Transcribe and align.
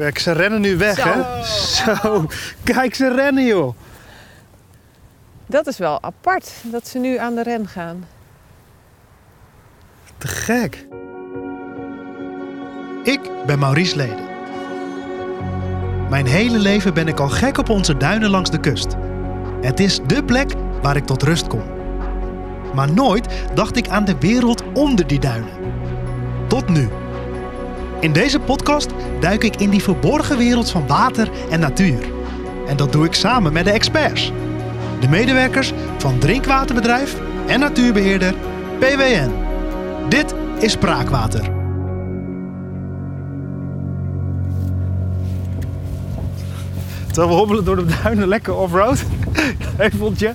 Kijk, 0.00 0.18
ze 0.18 0.32
rennen 0.32 0.60
nu 0.60 0.76
weg, 0.76 0.96
Zo. 0.96 1.08
hè? 1.08 1.44
Zo, 1.94 2.26
kijk, 2.64 2.94
ze 2.94 3.14
rennen, 3.14 3.44
joh. 3.44 3.74
Dat 5.46 5.66
is 5.66 5.78
wel 5.78 6.02
apart 6.02 6.52
dat 6.62 6.88
ze 6.88 6.98
nu 6.98 7.16
aan 7.16 7.34
de 7.34 7.42
ren 7.42 7.68
gaan. 7.68 8.06
Te 10.18 10.28
gek. 10.28 10.86
Ik 13.02 13.20
ben 13.46 13.58
Maurice 13.58 13.96
Leden. 13.96 14.28
Mijn 16.10 16.26
hele 16.26 16.58
leven 16.58 16.94
ben 16.94 17.08
ik 17.08 17.20
al 17.20 17.28
gek 17.28 17.58
op 17.58 17.68
onze 17.68 17.96
duinen 17.96 18.30
langs 18.30 18.50
de 18.50 18.60
kust. 18.60 18.96
Het 19.60 19.80
is 19.80 20.00
dé 20.06 20.22
plek 20.22 20.52
waar 20.82 20.96
ik 20.96 21.06
tot 21.06 21.22
rust 21.22 21.46
kom. 21.46 21.62
Maar 22.74 22.92
nooit 22.92 23.26
dacht 23.54 23.76
ik 23.76 23.88
aan 23.88 24.04
de 24.04 24.16
wereld 24.18 24.62
onder 24.74 25.06
die 25.06 25.20
duinen. 25.20 25.52
Tot 26.48 26.68
nu. 26.68 26.88
In 28.00 28.12
deze 28.12 28.40
podcast 28.40 28.90
duik 29.20 29.44
ik 29.44 29.56
in 29.56 29.70
die 29.70 29.82
verborgen 29.82 30.36
wereld 30.36 30.70
van 30.70 30.86
water 30.86 31.30
en 31.50 31.60
natuur. 31.60 32.12
En 32.66 32.76
dat 32.76 32.92
doe 32.92 33.04
ik 33.04 33.14
samen 33.14 33.52
met 33.52 33.64
de 33.64 33.70
experts. 33.70 34.32
De 35.00 35.08
medewerkers 35.08 35.72
van 35.98 36.18
drinkwaterbedrijf 36.18 37.16
en 37.46 37.60
natuurbeheerder 37.60 38.34
PWN. 38.78 39.30
Dit 40.08 40.34
is 40.58 40.72
Spraakwater. 40.72 41.42
Terwijl 47.06 47.28
we 47.28 47.34
hobbelen 47.34 47.64
door 47.64 47.76
de 47.76 47.96
duinen 48.02 48.28
lekker 48.28 48.54
off-road. 48.54 49.04
Heuveltje. 49.76 50.34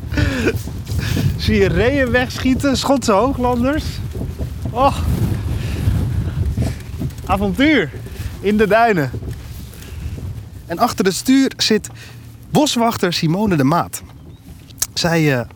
Zie 1.37 1.55
je 1.55 1.67
reeën 1.67 2.11
wegschieten, 2.11 2.77
Schotse 2.77 3.11
hooglanders. 3.11 3.85
Oh. 4.71 4.97
Avontuur 7.25 7.91
in 8.39 8.57
de 8.57 8.67
duinen. 8.67 9.11
En 10.65 10.77
achter 10.77 11.05
het 11.05 11.13
stuur 11.13 11.51
zit 11.57 11.89
boswachter 12.49 13.13
Simone 13.13 13.55
de 13.55 13.63
Maat. 13.63 14.01
Zij 14.93 15.39
eh, 15.39 15.47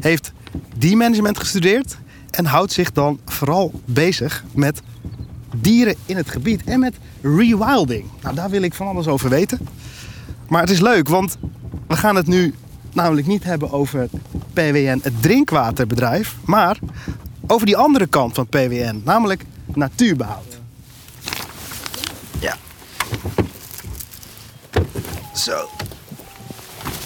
heeft 0.00 0.32
diermanagement 0.76 1.38
gestudeerd 1.38 1.96
en 2.30 2.44
houdt 2.44 2.72
zich 2.72 2.92
dan 2.92 3.20
vooral 3.24 3.80
bezig 3.84 4.44
met 4.52 4.82
dieren 5.56 5.94
in 6.06 6.16
het 6.16 6.30
gebied 6.30 6.64
en 6.64 6.80
met 6.80 6.94
rewilding. 7.22 8.04
Nou, 8.22 8.34
daar 8.34 8.50
wil 8.50 8.62
ik 8.62 8.74
van 8.74 8.86
alles 8.86 9.06
over 9.06 9.28
weten. 9.28 9.58
Maar 10.48 10.60
het 10.60 10.70
is 10.70 10.80
leuk, 10.80 11.08
want 11.08 11.36
we 11.86 11.96
gaan 11.96 12.16
het 12.16 12.26
nu 12.26 12.54
namelijk 12.92 13.26
niet 13.26 13.44
hebben 13.44 13.72
over 13.72 14.08
PWN, 14.52 15.00
het 15.02 15.22
drinkwaterbedrijf, 15.22 16.36
maar 16.44 16.78
over 17.46 17.66
die 17.66 17.76
andere 17.76 18.06
kant 18.06 18.34
van 18.34 18.46
PWN, 18.46 19.00
namelijk 19.04 19.44
natuurbehoud. 19.74 20.58
Ja. 22.40 22.56
Zo. 25.40 25.68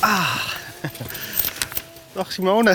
Ah. 0.00 0.36
Dag 2.12 2.32
Simone. 2.32 2.72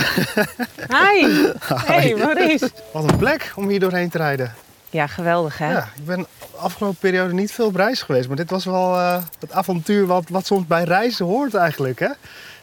Hi! 0.89 1.25
Hey 1.85 2.15
Maurice! 2.15 2.71
Wat 2.93 3.09
een 3.11 3.17
plek 3.17 3.51
om 3.55 3.67
hier 3.69 3.79
doorheen 3.79 4.09
te 4.09 4.17
rijden. 4.17 4.53
Ja, 4.89 5.07
geweldig 5.07 5.57
hè? 5.57 5.71
Ja, 5.71 5.89
ik 5.95 6.05
ben 6.05 6.19
de 6.51 6.57
afgelopen 6.57 6.97
periode 6.99 7.33
niet 7.33 7.51
veel 7.51 7.65
op 7.65 7.75
reis 7.75 8.01
geweest. 8.01 8.27
Maar 8.27 8.37
dit 8.37 8.49
was 8.49 8.65
wel 8.65 8.95
eh, 8.95 9.23
het 9.39 9.51
avontuur 9.51 10.05
wat, 10.05 10.23
wat 10.29 10.45
soms 10.45 10.67
bij 10.67 10.83
reizen 10.83 11.25
hoort 11.25 11.53
eigenlijk. 11.53 11.99
Hè? 11.99 12.09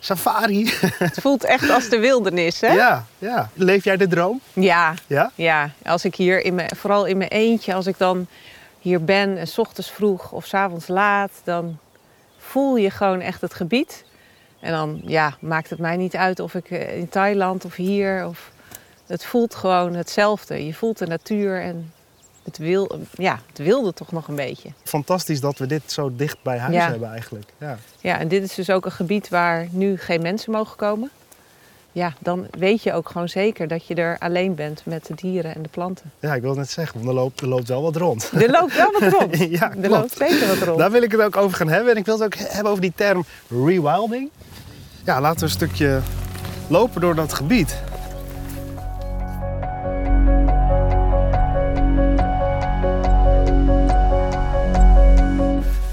Safari. 0.01 0.73
Het 0.99 1.19
voelt 1.21 1.45
echt 1.45 1.71
als 1.71 1.89
de 1.89 1.99
wildernis 1.99 2.61
hè? 2.61 2.73
ja, 2.73 3.05
ja. 3.19 3.51
Leef 3.55 3.85
jij 3.85 3.97
de 3.97 4.07
droom? 4.07 4.41
Ja, 4.53 4.95
Ja? 5.07 5.31
ja. 5.35 5.71
Als 5.85 6.05
ik 6.05 6.15
hier, 6.15 6.45
in 6.45 6.55
mijn, 6.55 6.71
vooral 6.77 7.05
in 7.05 7.17
mijn 7.17 7.31
eentje, 7.31 7.75
als 7.75 7.87
ik 7.87 7.99
dan 7.99 8.27
hier 8.81 9.05
ben 9.05 9.39
en 9.39 9.47
's 9.49 9.59
ochtends 9.59 9.91
vroeg 9.91 10.33
of 10.33 10.47
's 10.47 10.55
avonds 10.55 10.89
laat, 10.89 11.31
dan 11.45 11.79
voel 12.47 12.77
je 12.77 12.91
gewoon 12.91 13.21
echt 13.21 13.41
het 13.41 13.55
gebied. 13.55 14.05
En 14.61 14.73
dan 14.73 15.01
ja, 15.05 15.37
maakt 15.41 15.71
het 15.71 15.79
mij 15.79 15.97
niet 15.97 16.17
uit 16.17 16.41
of 16.41 16.55
ik 16.55 16.71
eh, 16.71 16.97
in 16.97 17.09
Thailand 17.09 17.65
of 17.65 17.75
hier. 17.75 18.27
Of, 18.27 18.51
het 19.07 19.25
voelt 19.25 19.55
gewoon 19.55 19.95
hetzelfde. 19.95 20.67
Je 20.67 20.75
voelt 20.75 20.99
de 20.99 21.07
natuur 21.07 21.63
en 21.63 21.93
het, 22.43 22.59
wil, 22.59 22.99
ja, 23.13 23.41
het 23.49 23.59
wilde 23.59 23.93
toch 23.93 24.13
nog 24.13 24.29
een 24.29 24.35
beetje. 24.35 24.69
Fantastisch 24.85 25.41
dat 25.41 25.59
we 25.59 25.67
dit 25.67 25.93
zo 25.93 26.17
dicht 26.17 26.37
bij 26.43 26.59
huis 26.59 26.75
Ja. 26.75 26.91
hebben 26.91 27.11
eigenlijk. 27.11 27.49
Ja. 27.59 27.79
Ja, 28.01 28.19
en 28.19 28.29
dit 28.29 28.43
is 28.43 28.55
dus 28.55 28.71
ook 28.71 28.85
een 28.85 28.93
gebied 28.93 29.29
waar 29.29 29.67
nu 29.71 29.99
geen 29.99 30.23
mensen 30.23 30.53
mogen 30.53 30.77
komen. 30.77 31.11
Ja, 31.97 32.13
dan 32.19 32.47
weet 32.59 32.83
je 32.83 32.93
ook 32.93 33.09
gewoon 33.09 33.29
zeker 33.29 33.69
dat 33.69 33.87
je 33.87 33.95
er 33.95 34.19
alleen 34.19 34.55
bent 34.55 34.83
met 34.85 35.07
de 35.07 35.15
dieren 35.15 35.55
en 35.55 35.63
de 35.63 35.69
planten. 35.69 36.11
ja, 36.21 36.35
ik 36.35 36.43
wil 36.43 36.55
net 36.55 36.71
zeggen, 36.71 36.97
want 36.97 37.09
er 37.09 37.15
loopt, 37.15 37.41
er 37.41 37.49
loopt 37.49 37.69
wel 37.69 37.83
wat 37.83 37.97
rond. 37.97 38.31
Er 38.35 38.51
loopt 38.51 38.77
wel 38.77 38.93
wat 38.99 39.13
rond. 39.13 39.37
Ja, 39.59 39.73
er 39.83 39.89
loopt 39.91 40.17
zeker 40.17 40.49
wat 40.49 40.59
rond. 40.59 40.79
Daar 40.79 40.91
wil 40.91 41.03
ik 41.03 41.11
het 41.13 41.21
ook 41.21 41.37
over 41.37 41.57
gaan 41.57 41.69
hebben. 41.69 41.93
En 41.93 41.99
ik 41.99 42.05
wil 42.05 42.15
het 42.15 42.25
ook 42.25 42.35
hebben 42.35 42.71
over 42.71 42.83
die 42.83 42.93
term 42.97 43.25
rewilding. 43.49 44.31
Ja, 45.05 45.21
laten 45.21 45.39
we 45.39 45.45
een 45.45 45.51
stukje 45.51 46.01
lopen 46.69 47.01
door 47.01 47.15
dat 47.15 47.33
gebied. 47.33 47.83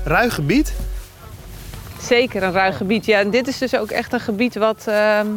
Ruig 0.03 0.34
gebied. 0.34 0.74
Zeker 2.02 2.44
een 2.44 2.52
ruig 2.52 2.78
gebied. 2.78 3.06
Ja, 3.06 3.19
en 3.19 3.30
dit 3.30 3.47
is 3.47 3.58
dus 3.58 3.75
ook 3.75 3.92
echt 3.92 4.13
een 4.13 4.19
gebied 4.19 4.56
wat 4.56 4.84
ehm, 4.88 5.28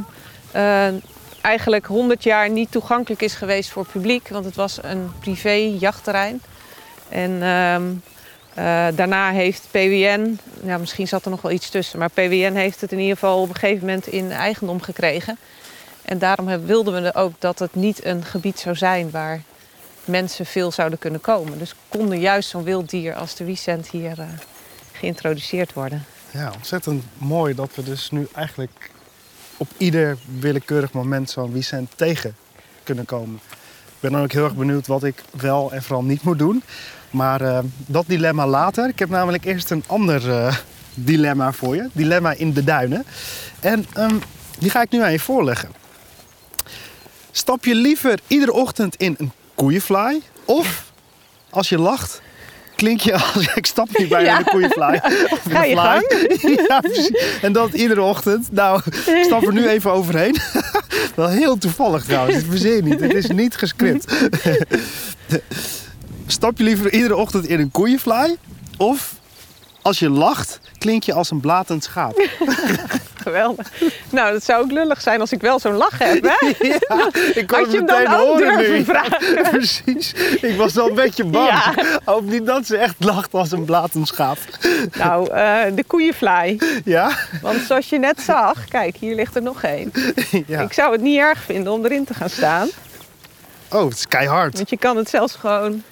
eh, 0.50 0.88
eigenlijk 1.40 1.86
100 1.86 2.22
jaar 2.22 2.50
niet 2.50 2.70
toegankelijk 2.70 3.22
is 3.22 3.34
geweest 3.34 3.70
voor 3.70 3.82
het 3.82 3.92
publiek. 3.92 4.28
Want 4.28 4.44
het 4.44 4.54
was 4.54 4.78
een 4.82 5.12
privé 5.20 5.74
jachtterrein. 5.78 6.42
En 7.08 7.42
ehm, 7.42 7.82
eh, 8.54 8.96
daarna 8.96 9.30
heeft 9.30 9.66
PWN, 9.70 10.38
ja, 10.64 10.78
misschien 10.78 11.08
zat 11.08 11.24
er 11.24 11.30
nog 11.30 11.42
wel 11.42 11.52
iets 11.52 11.68
tussen, 11.70 11.98
maar 11.98 12.10
PWN 12.10 12.54
heeft 12.54 12.80
het 12.80 12.92
in 12.92 12.98
ieder 12.98 13.14
geval 13.14 13.40
op 13.40 13.48
een 13.48 13.54
gegeven 13.54 13.86
moment 13.86 14.06
in 14.06 14.32
eigendom 14.32 14.80
gekregen. 14.82 15.38
En 16.02 16.18
daarom 16.18 16.66
wilden 16.66 17.02
we 17.02 17.14
ook 17.14 17.32
dat 17.38 17.58
het 17.58 17.74
niet 17.74 18.04
een 18.04 18.24
gebied 18.24 18.58
zou 18.58 18.76
zijn 18.76 19.10
waar 19.10 19.42
mensen 20.04 20.46
veel 20.46 20.70
zouden 20.72 20.98
kunnen 20.98 21.20
komen. 21.20 21.58
Dus 21.58 21.74
konden 21.88 22.20
juist 22.20 22.48
zo'n 22.48 22.64
wild 22.64 22.90
dier 22.90 23.14
als 23.14 23.34
de 23.34 23.44
wiesent 23.44 23.88
hier 23.88 24.20
eh, 24.20 24.26
geïntroduceerd 24.92 25.72
worden. 25.72 26.04
Ja, 26.30 26.52
ontzettend 26.56 27.04
mooi 27.18 27.54
dat 27.54 27.74
we 27.74 27.82
dus 27.82 28.10
nu 28.10 28.28
eigenlijk 28.34 28.90
op 29.56 29.68
ieder 29.76 30.16
willekeurig 30.38 30.92
moment 30.92 31.30
zo'n 31.30 31.52
Vicent 31.52 31.90
tegen 31.94 32.36
kunnen 32.82 33.04
komen. 33.04 33.40
Ik 33.86 34.00
ben 34.00 34.12
dan 34.12 34.22
ook 34.22 34.32
heel 34.32 34.44
erg 34.44 34.54
benieuwd 34.54 34.86
wat 34.86 35.04
ik 35.04 35.22
wel 35.30 35.72
en 35.72 35.82
vooral 35.82 36.04
niet 36.04 36.22
moet 36.22 36.38
doen. 36.38 36.62
Maar 37.10 37.40
eh, 37.40 37.58
dat 37.86 38.04
dilemma 38.06 38.46
later. 38.46 38.88
Ik 38.88 38.98
heb 38.98 39.08
namelijk 39.08 39.44
eerst 39.44 39.70
een 39.70 39.84
ander 39.86 40.30
eh, 40.30 40.56
dilemma 40.94 41.52
voor 41.52 41.76
je. 41.76 41.88
Dilemma 41.92 42.32
in 42.32 42.52
de 42.52 42.64
duinen. 42.64 43.04
En 43.60 43.86
ehm, 43.92 44.16
die 44.58 44.70
ga 44.70 44.82
ik 44.82 44.90
nu 44.90 45.02
aan 45.02 45.12
je 45.12 45.20
voorleggen. 45.20 45.70
Stap 47.30 47.64
je 47.64 47.74
liever 47.74 48.18
iedere 48.26 48.52
ochtend 48.52 48.96
in 48.96 49.14
een 49.18 49.32
koeienfly? 49.54 50.20
Of 50.44 50.92
als 51.50 51.68
je 51.68 51.78
lacht, 51.78 52.22
klink 52.76 53.00
je 53.00 53.12
als... 53.12 53.46
Ik 53.54 53.66
stap 53.66 53.98
niet 53.98 54.08
bij 54.08 54.24
Ja. 54.24 54.38
een 54.38 54.44
koeienfly. 54.44 55.00
Ga 55.50 55.64
een 55.64 55.68
je 55.68 55.76
fly. 55.76 56.56
ja, 56.68 56.80
precies. 56.80 57.10
En 57.42 57.52
dat 57.52 57.72
iedere 57.72 58.02
ochtend. 58.02 58.52
Nou, 58.52 58.80
ik 59.06 59.22
stap 59.24 59.42
er 59.46 59.52
nu 59.52 59.68
even 59.68 59.92
overheen. 59.92 60.36
Wel 61.14 61.28
heel 61.28 61.58
toevallig 61.58 62.04
trouwens. 62.04 62.36
Dit 62.36 62.46
verzin 62.48 62.84
niet. 62.84 63.00
Het 63.00 63.14
is 63.14 63.26
niet 63.26 63.56
gescript. 63.56 64.12
Stap 66.26 66.58
je 66.58 66.64
liever 66.64 66.92
iedere 66.92 67.16
ochtend 67.16 67.46
in 67.46 67.60
een 67.60 67.70
koeienfly? 67.70 68.36
Of 68.76 69.14
als 69.82 69.98
je 69.98 70.10
lacht, 70.10 70.60
klink 70.78 71.02
je 71.02 71.12
als 71.12 71.30
een 71.30 71.40
blatend 71.40 71.84
schaap. 71.84 72.28
Geweldig. 73.26 73.72
Nou, 74.10 74.32
dat 74.32 74.44
zou 74.44 74.62
ook 74.64 74.70
lullig 74.70 75.00
zijn 75.00 75.20
als 75.20 75.32
ik 75.32 75.40
wel 75.40 75.58
zo'n 75.58 75.74
lach 75.76 75.98
heb, 75.98 76.22
hè? 76.22 76.46
Ja, 76.68 77.10
ik 77.34 77.46
kon 77.46 77.58
Had 77.58 77.72
je 77.72 77.78
het 77.80 77.90
hem 77.90 77.98
meteen 77.98 78.04
dan 78.04 78.20
ook 78.20 78.38
durven 78.38 78.72
nu. 78.72 78.84
vragen? 78.84 79.42
Precies. 79.50 80.12
Ik 80.40 80.56
was 80.56 80.74
wel 80.74 80.88
een 80.88 80.94
beetje 80.94 81.24
bang. 81.24 81.48
Ja. 81.48 82.20
Niet 82.22 82.46
dat 82.46 82.66
ze 82.66 82.76
echt 82.76 82.94
lacht 82.98 83.34
als 83.34 83.52
een 83.52 83.64
blatend 83.64 84.08
schaap. 84.08 84.38
Nou, 84.92 85.30
eh, 85.30 85.62
de 85.74 85.84
koeienfly. 85.86 86.58
Ja? 86.84 87.10
Want 87.42 87.60
zoals 87.60 87.88
je 87.88 87.98
net 87.98 88.20
zag, 88.20 88.64
kijk, 88.68 88.96
hier 88.96 89.14
ligt 89.14 89.36
er 89.36 89.42
nog 89.42 89.62
één. 89.62 89.92
ja. 90.46 90.60
Ik 90.60 90.72
zou 90.72 90.92
het 90.92 91.00
niet 91.00 91.18
erg 91.18 91.38
vinden 91.42 91.72
om 91.72 91.84
erin 91.84 92.04
te 92.04 92.14
gaan 92.14 92.30
staan. 92.30 92.68
Oh, 93.70 93.84
het 93.84 93.92
is 93.98 94.06
keihard. 94.08 94.54
Want 94.54 94.70
je 94.70 94.78
kan 94.78 94.96
het 94.96 95.08
zelfs 95.08 95.34
gewoon, 95.34 95.82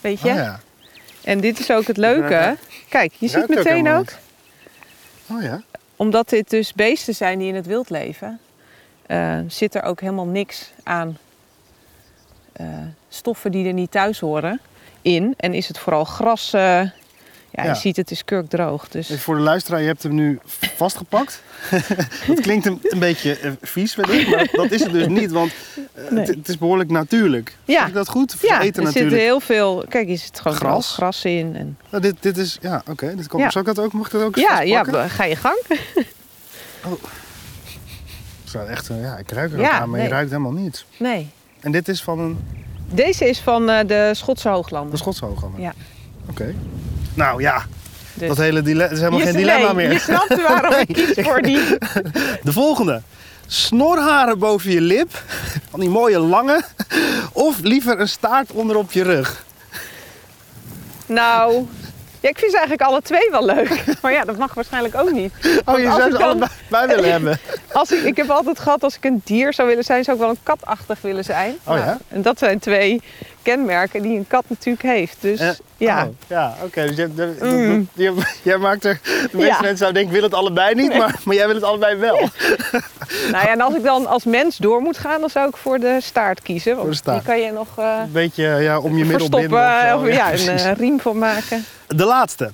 weet 0.00 0.20
je. 0.20 0.28
Oh, 0.28 0.34
ja. 0.34 0.60
En 1.22 1.40
dit 1.40 1.58
is 1.58 1.70
ook 1.70 1.86
het 1.86 1.96
leuke. 1.96 2.56
Kijk, 2.88 3.12
je 3.18 3.28
ziet 3.28 3.48
meteen 3.48 3.88
ook, 3.90 4.08
oh 5.30 5.42
ja. 5.42 5.62
Omdat 5.96 6.28
dit 6.28 6.50
dus 6.50 6.72
beesten 6.72 7.14
zijn 7.14 7.38
die 7.38 7.48
in 7.48 7.54
het 7.54 7.66
wild 7.66 7.90
leven, 7.90 8.40
eh, 9.06 9.38
zit 9.48 9.74
er 9.74 9.82
ook 9.82 10.00
helemaal 10.00 10.26
niks 10.26 10.70
aan 10.82 11.18
eh, 12.52 12.66
stoffen 13.08 13.50
die 13.50 13.66
er 13.66 13.72
niet 13.72 13.90
thuis 13.90 14.20
horen 14.20 14.60
in. 15.02 15.34
En 15.36 15.54
is 15.54 15.68
het 15.68 15.78
vooral 15.78 16.04
gras, 16.04 16.50
Ja, 17.56 17.62
Ja. 17.64 17.68
je 17.70 17.76
ziet 17.76 17.96
het 17.96 18.10
is 18.10 18.24
kurkdroog. 18.24 18.88
Dus 18.88 19.08
Even 19.08 19.22
voor 19.22 19.34
de 19.34 19.40
luisteraar, 19.40 19.80
je 19.80 19.86
hebt 19.86 20.02
hem 20.02 20.14
nu 20.14 20.38
vastgepakt. 20.76 21.42
dat 22.26 22.40
klinkt 22.40 22.66
een, 22.66 22.78
een 22.82 22.98
beetje 22.98 23.38
eh, 23.38 23.50
vies 23.62 23.94
wellicht, 23.94 24.30
maar 24.30 24.48
dat 24.52 24.70
is 24.70 24.82
het 24.82 24.92
dus 24.92 25.06
niet, 25.06 25.30
want 25.30 25.52
eh, 25.94 26.10
Nee. 26.10 26.26
het, 26.26 26.48
is 26.48 26.58
behoorlijk 26.58 26.90
natuurlijk. 26.90 27.56
Ja. 27.64 27.78
Zeg 27.78 27.88
ik 27.88 27.94
dat 27.94 28.08
goed? 28.08 28.36
Ja, 28.42 28.60
eten 28.60 28.82
er 28.82 28.92
zit 28.92 28.94
natuurlijk. 29.02 29.22
heel 29.22 29.40
veel. 29.40 29.84
Kijk, 29.88 30.06
hier 30.06 30.18
zit 30.18 30.40
gewoon 30.40 30.56
Gras. 30.56 30.92
gras, 30.94 31.24
in. 31.24 31.56
En, 31.56 31.78
Nou, 31.90 32.02
dit, 32.02 32.14
dit 32.20 32.36
is, 32.36 32.58
ja, 32.60 32.82
oké. 32.90 33.14
dit 33.16 33.26
kan. 33.26 33.40
Ja. 33.40 33.50
Zal 33.50 33.60
ik 33.60 33.66
dat 33.66 33.78
ook, 33.78 33.92
mag 33.92 34.06
ik 34.06 34.12
dat 34.12 34.22
ook 34.22 34.36
ja, 34.36 34.60
ja, 34.60 34.76
vastpakken? 34.84 35.10
ga 35.10 35.24
je 35.24 35.36
gang. 35.36 35.62
Zo, 38.44 38.58
echt, 38.64 38.88
eh, 38.90 39.00
ja, 39.02 39.16
ik 39.16 39.30
ruik 39.30 39.52
er 39.52 39.58
Ja, 39.60 39.64
ook 39.66 39.72
aan, 39.72 39.90
maar 39.90 40.00
je 40.02 40.08
ruikt 40.08 40.30
helemaal 40.30 40.52
niets. 40.52 40.86
Nee. 40.98 41.28
En 41.60 41.72
dit 41.72 41.88
is 41.88 42.02
van 42.02 42.18
een, 42.18 42.38
Deze 42.90 43.28
is 43.28 43.38
van 43.40 43.66
de 43.66 44.10
Schotse 44.14 44.48
de 44.48 44.54
Hooglanden. 44.54 44.98
Schotse 44.98 45.24
hooghammer? 45.24 45.60
Ja. 45.60 45.72
Oké. 46.30 46.54
Nou 47.14 47.40
ja, 47.42 47.62
Dus- 48.14 48.28
dat 48.28 48.36
hele 48.36 48.62
dilemma 48.62 48.92
is 48.92 48.98
helemaal 48.98 49.18
Je- 49.18 49.24
geen 49.24 49.34
dilemma 49.36 49.72
nee, 49.72 49.74
meer. 49.74 49.92
Je 49.92 49.98
snapt 49.98 50.42
waarom 50.42 50.74
ik 50.86 50.86
kies 51.14 51.24
voor 51.26 51.42
die. 51.42 51.58
De 52.42 52.52
volgende. 52.52 53.02
Snorharen 53.46 54.38
boven 54.38 54.70
je 54.70 54.80
lip. 54.80 55.22
Van 55.70 55.80
die 55.80 55.88
mooie 55.88 56.18
lange. 56.18 56.62
Of 57.32 57.58
liever 57.60 58.00
een 58.00 58.08
staart 58.08 58.50
onder 58.52 58.76
op 58.76 58.92
je 58.92 59.02
rug. 59.02 59.44
Nou, 61.06 61.66
ja, 62.24 62.30
ik 62.30 62.38
vind 62.38 62.50
ze 62.50 62.58
eigenlijk 62.58 62.88
alle 62.88 63.02
twee 63.02 63.28
wel 63.30 63.44
leuk. 63.44 63.84
Maar 64.02 64.12
ja, 64.12 64.24
dat 64.24 64.36
mag 64.38 64.54
waarschijnlijk 64.54 64.94
ook 64.94 65.10
niet. 65.10 65.32
Oh, 65.64 65.78
je 65.78 65.84
zou 65.84 66.02
ze 66.02 66.08
dan- 66.10 66.22
allebei 66.22 66.50
bij 66.68 66.86
willen 66.86 67.10
hebben. 67.16 67.38
Als 67.72 67.92
ik, 67.92 68.02
ik 68.02 68.16
heb 68.16 68.30
altijd 68.30 68.58
gehad, 68.58 68.82
als 68.82 68.96
ik 68.96 69.04
een 69.04 69.20
dier 69.24 69.52
zou 69.54 69.68
willen 69.68 69.84
zijn, 69.84 70.04
zou 70.04 70.16
ik 70.16 70.22
wel 70.22 70.32
een 70.32 70.38
katachtig 70.42 71.00
willen 71.00 71.24
zijn. 71.24 71.56
Oh 71.64 71.76
ja? 71.76 71.84
Nou, 71.84 71.96
en 72.08 72.22
dat 72.22 72.38
zijn 72.38 72.58
twee 72.58 73.02
kenmerken 73.42 74.02
die 74.02 74.16
een 74.16 74.26
kat 74.26 74.44
natuurlijk 74.48 74.82
heeft. 74.86 75.16
Dus 75.20 75.40
Eh, 75.40 75.48
ja, 75.76 76.02
Oh, 76.04 76.08
ja, 76.26 76.54
oké. 76.64 76.94
Dus 76.94 77.08
Mm. 77.40 77.88
je- 77.94 78.14
jij 78.42 78.56
maakt 78.56 78.84
er... 78.84 79.00
De 79.02 79.28
meeste 79.32 79.38
Ja. 79.52 79.58
mensen 79.60 79.76
zouden 79.76 79.94
denken, 80.02 80.14
ik 80.14 80.20
wil 80.20 80.22
het 80.30 80.34
allebei 80.34 80.74
niet. 80.74 80.96
Maar, 80.96 81.14
maar 81.24 81.34
jij 81.34 81.46
wil 81.46 81.54
het 81.54 81.64
allebei 81.64 81.96
wel. 81.96 82.18
nou 83.30 83.44
ja, 83.44 83.48
en 83.48 83.60
als 83.60 83.74
ik 83.74 83.82
dan 83.82 84.06
als 84.06 84.24
mens 84.24 84.56
door 84.56 84.80
moet 84.80 84.98
gaan, 84.98 85.20
dan 85.20 85.30
zou 85.30 85.48
ik 85.48 85.56
voor 85.56 85.78
de 85.78 85.98
staart 86.00 86.42
kiezen. 86.42 86.76
Want 86.76 86.88
de 86.88 86.94
staart. 86.94 87.24
die 87.24 87.26
kan 87.34 87.40
je 87.42 87.52
nog 87.52 87.68
eh, 87.78 87.98
Een 88.02 88.12
beetje 88.12 88.44
ja, 88.44 88.78
om 88.78 88.96
je 88.98 89.04
middel 89.04 89.28
binden. 89.28 89.58
of 89.58 89.88
zo. 89.88 89.98
of 89.98 90.08
ja, 90.12 90.32
een 90.32 90.58
eh, 90.58 90.72
riem 90.76 91.00
van 91.00 91.18
maken. 91.18 91.64
De 91.96 92.04
laatste. 92.04 92.50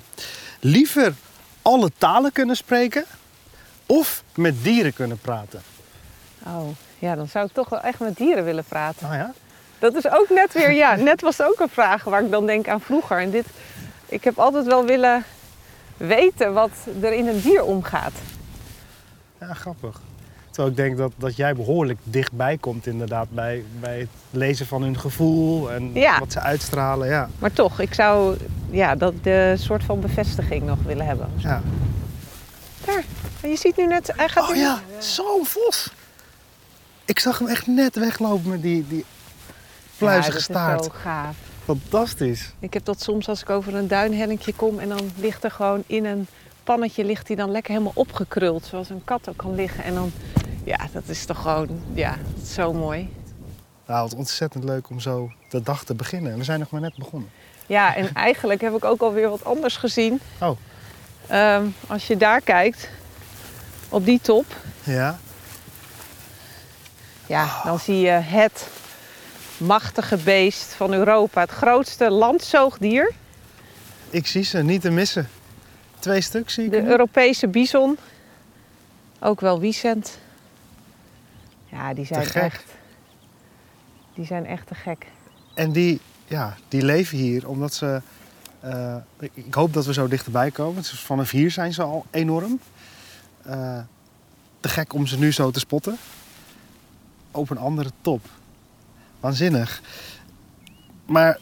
Liever 0.59 1.13
alle 1.61 1.91
talen 1.97 2.31
kunnen 2.31 2.55
spreken. 2.55 3.05
Of 3.85 4.23
met 4.35 4.63
dieren 4.63 4.93
kunnen 4.93 5.17
praten. 5.17 5.61
Oh, 6.45 6.67
ja, 6.99 7.15
dan 7.15 7.27
zou 7.27 7.45
ik 7.45 7.53
toch 7.53 7.69
wel 7.69 7.81
echt 7.81 7.99
met 7.99 8.17
dieren 8.17 8.43
willen 8.43 8.63
praten. 8.63 9.07
Oh 9.07 9.13
ja? 9.13 9.33
Dat 9.79 9.95
is 9.95 10.09
ook 10.09 10.29
net 10.29 10.53
weer, 10.53 10.71
ja, 10.71 10.95
net 10.95 11.21
was 11.21 11.41
ook 11.41 11.59
een 11.59 11.69
vraag 11.69 12.03
waar 12.03 12.23
ik 12.23 12.31
dan 12.31 12.45
denk 12.45 12.67
aan 12.67 12.81
vroeger. 12.81 13.19
En 13.19 13.31
dit, 13.31 13.45
ik 14.05 14.23
heb 14.23 14.39
altijd 14.39 14.65
wel 14.65 14.85
willen 14.85 15.23
weten 15.97 16.53
wat 16.53 16.71
er 17.01 17.13
in 17.13 17.27
een 17.27 17.41
dier 17.41 17.63
omgaat. 17.63 18.13
Ja, 19.39 19.53
grappig. 19.53 20.01
Ik 20.67 20.75
denk 20.75 20.97
dat, 20.97 21.11
dat 21.17 21.35
jij 21.35 21.55
behoorlijk 21.55 21.99
dichtbij 22.03 22.57
komt 22.57 22.87
inderdaad 22.87 23.27
bij, 23.29 23.63
bij 23.79 23.99
het 23.99 24.07
lezen 24.29 24.65
van 24.67 24.81
hun 24.81 24.99
gevoel 24.99 25.71
en 25.71 25.93
Ja. 25.93 26.19
wat 26.19 26.31
ze 26.31 26.39
uitstralen. 26.39 27.07
Ja. 27.07 27.29
Maar 27.39 27.51
toch, 27.53 27.79
ik 27.79 27.93
zou 27.93 28.37
ja, 28.69 28.95
dat 28.95 29.13
de 29.23 29.55
soort 29.57 29.83
van 29.83 29.99
bevestiging 29.99 30.63
nog 30.63 30.77
willen 30.85 31.05
hebben. 31.05 31.29
ja. 31.37 31.61
Daar, 32.85 33.03
je 33.41 33.55
ziet 33.55 33.77
nu 33.77 33.87
net, 33.87 34.11
hij 34.15 34.29
gaat 34.29 34.49
Oh 34.49 34.55
ja, 34.55 34.79
zo'n 34.99 35.45
vos. 35.45 35.93
Ik 37.05 37.19
zag 37.19 37.39
hem 37.39 37.47
echt 37.47 37.67
net 37.67 37.95
weglopen 37.95 38.49
met 38.49 38.61
die, 38.61 38.85
die 38.87 39.05
pluizige 39.97 40.37
ja, 40.37 40.43
staart. 40.43 40.83
zo 40.83 40.89
gaaf. 40.93 41.35
Fantastisch. 41.65 42.53
Ik 42.59 42.73
heb 42.73 42.85
dat 42.85 43.01
soms 43.01 43.27
als 43.27 43.41
ik 43.41 43.49
over 43.49 43.75
een 43.75 43.87
duinhellinkje 43.87 44.53
kom 44.53 44.79
en 44.79 44.89
dan 44.89 45.11
ligt 45.15 45.43
er 45.43 45.51
gewoon 45.51 45.83
in 45.87 46.05
een 46.05 46.27
pannetje 46.63 47.05
ligt 47.05 47.27
hij 47.27 47.35
dan 47.37 47.51
lekker 47.51 47.71
helemaal 47.71 47.93
opgekruld, 47.95 48.65
zoals 48.65 48.89
een 48.89 49.01
kat 49.03 49.29
ook 49.29 49.37
kan 49.37 49.55
liggen. 49.55 49.83
En 49.83 49.93
dan, 49.93 50.11
ja, 50.63 50.77
dat 50.91 51.03
is 51.07 51.25
toch 51.25 51.41
gewoon, 51.41 51.81
ja, 51.93 52.15
is 52.41 52.53
zo 52.53 52.73
mooi. 52.73 53.13
Nou, 53.87 54.01
wat 54.03 54.15
ontzettend 54.15 54.63
leuk 54.63 54.89
om 54.89 54.99
zo 54.99 55.31
de 55.49 55.61
dag 55.61 55.83
te 55.83 55.93
beginnen. 55.95 56.37
We 56.37 56.43
zijn 56.43 56.59
nog 56.59 56.69
maar 56.69 56.81
net 56.81 56.95
begonnen. 56.95 57.29
Ja, 57.65 57.95
en 57.95 58.13
eigenlijk 58.29 58.61
heb 58.61 58.75
ik 58.75 58.85
ook 58.85 59.01
alweer 59.01 59.29
wat 59.29 59.45
anders 59.45 59.77
gezien. 59.77 60.19
Oh. 60.41 60.57
Ehm, 61.27 61.65
als 61.87 62.07
je 62.07 62.17
daar 62.17 62.41
kijkt, 62.41 62.89
op 63.89 64.05
die 64.05 64.19
top, 64.21 64.45
Ja. 64.83 65.17
ja, 67.25 67.61
dan 67.63 67.79
zie 67.79 67.99
je 67.99 68.09
het 68.09 68.67
machtige 69.57 70.17
beest 70.17 70.73
van 70.73 70.93
Europa. 70.93 71.41
Het 71.41 71.49
grootste 71.51 72.09
landzoogdier, 72.11 73.11
Ik 74.09 74.27
zie 74.27 74.43
ze 74.43 74.63
niet 74.63 74.81
te 74.81 74.89
missen. 74.89 75.29
Twee 75.99 76.21
stuk 76.21 76.49
zie 76.49 76.65
ik. 76.65 76.71
de 76.71 76.81
nu. 76.81 76.89
Europese 76.89 77.47
bison. 77.47 77.97
Ook 79.19 79.41
wel 79.41 79.59
wiesent. 79.59 80.17
Ja, 81.71 81.93
die 81.93 82.05
zijn 82.05 82.27
echt... 82.31 82.63
Die 84.13 84.25
zijn 84.25 84.45
echt 84.45 84.67
te 84.67 84.75
gek. 84.75 85.07
En 85.53 85.71
die, 85.71 85.99
ja, 86.27 86.55
die 86.67 86.85
leven 86.85 87.17
hier 87.17 87.47
omdat 87.47 87.73
ze... 87.73 88.01
eh, 88.59 88.95
ik, 89.33 89.53
hoop 89.53 89.73
dat 89.73 89.85
we 89.85 89.93
zo 89.93 90.07
dichterbij 90.07 90.51
komen. 90.51 90.75
Dus 90.81 90.99
vanaf 90.99 91.31
hier 91.31 91.51
zijn 91.51 91.73
ze 91.73 91.83
al 91.83 92.05
enorm. 92.11 92.59
Eh, 93.43 93.79
te 94.59 94.69
gek 94.69 94.93
om 94.93 95.05
ze 95.07 95.19
nu 95.19 95.31
zo 95.31 95.51
te 95.51 95.59
spotten. 95.59 95.97
Op 97.31 97.49
een 97.49 97.57
andere 97.57 97.91
top. 98.01 98.25
Waanzinnig. 99.19 99.81
Maar 101.05 101.39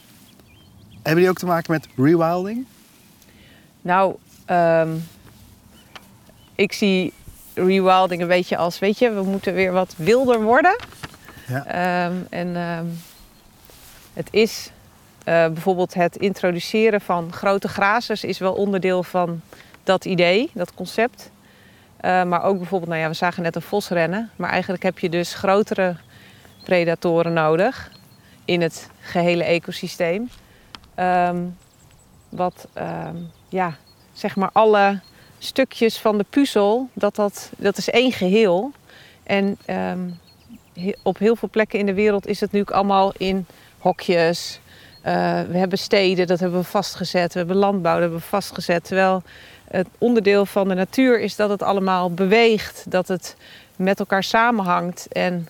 hebben 0.94 1.22
die 1.22 1.30
ook 1.30 1.38
te 1.38 1.46
maken 1.46 1.72
met 1.72 1.88
rewilding? 1.96 2.66
Nou, 3.82 4.16
ehm, 4.46 4.96
ik 6.56 6.74
zie 6.74 7.14
rewilding 7.66 8.22
een 8.22 8.28
beetje 8.28 8.58
als, 8.58 8.80
weet 8.80 9.00
je, 9.00 9.12
we 9.12 9.22
moeten 9.22 9.54
weer 9.54 9.72
wat 9.72 9.94
wilder 9.98 10.42
worden. 10.42 10.76
Ja. 11.48 11.66
Ehm, 11.66 12.16
en 12.30 12.56
ehm, 12.56 12.86
het 14.14 14.28
is 14.32 14.72
eh, 15.24 15.48
bijvoorbeeld 15.48 15.94
het 15.94 16.16
introduceren 16.16 17.02
van 17.02 17.34
grote 17.34 17.68
grazers 17.68 18.24
is 18.24 18.38
wel 18.38 18.54
onderdeel 18.54 19.04
van 19.04 19.42
dat 19.84 20.06
idee, 20.06 20.50
dat 20.54 20.74
concept. 20.74 21.32
Eh, 21.98 22.24
maar 22.24 22.44
ook 22.44 22.58
bijvoorbeeld, 22.58 22.92
nou 22.92 23.04
ja, 23.04 23.08
we 23.08 23.14
zagen 23.14 23.44
net 23.44 23.56
een 23.56 23.62
vos 23.62 23.90
rennen. 23.90 24.30
Maar 24.36 24.50
eigenlijk 24.50 24.84
heb 24.84 25.00
je 25.00 25.10
dus 25.10 25.34
grotere 25.34 25.96
predatoren 26.64 27.34
nodig 27.34 27.92
in 28.46 28.62
het 28.62 28.90
gehele 29.00 29.44
ecosysteem. 29.44 30.30
Ehm, 30.96 31.38
wat, 32.30 32.68
ja, 33.50 33.76
zeg 34.14 34.36
maar 34.36 34.50
alle 34.54 35.00
stukjes 35.40 35.98
van 35.98 36.18
de 36.18 36.26
puzzel, 36.30 36.90
dat, 36.94 37.16
dat, 37.16 37.52
dat 37.58 37.78
is 37.78 37.90
één 37.90 38.12
geheel. 38.12 38.72
En 39.24 39.58
ehm, 39.66 40.10
op 41.04 41.18
heel 41.18 41.36
veel 41.36 41.50
plekken 41.50 41.80
in 41.80 41.86
de 41.86 41.94
wereld 41.94 42.28
is 42.28 42.40
het 42.40 42.52
nu 42.52 42.60
ook 42.60 42.72
allemaal 42.72 43.14
in 43.18 43.46
hokjes. 43.78 44.60
Eh, 45.02 45.14
we 45.42 45.58
hebben 45.58 45.78
steden, 45.78 46.28
dat 46.28 46.40
hebben 46.40 46.60
we 46.60 46.66
vastgezet. 46.66 47.34
We 47.34 47.40
hebben 47.40 47.58
landbouw, 47.58 47.94
dat 47.94 48.02
hebben 48.02 48.20
we 48.20 48.26
vastgezet. 48.26 48.84
Terwijl 48.84 49.24
het 49.68 49.88
onderdeel 49.98 50.46
van 50.46 50.68
de 50.68 50.74
natuur 50.74 51.20
is 51.20 51.36
dat 51.36 51.50
het 51.50 51.62
allemaal 51.62 52.14
beweegt. 52.14 52.86
Dat 52.88 53.08
het 53.08 53.36
met 53.76 54.00
elkaar 54.00 54.24
samenhangt. 54.24 55.08
En 55.12 55.48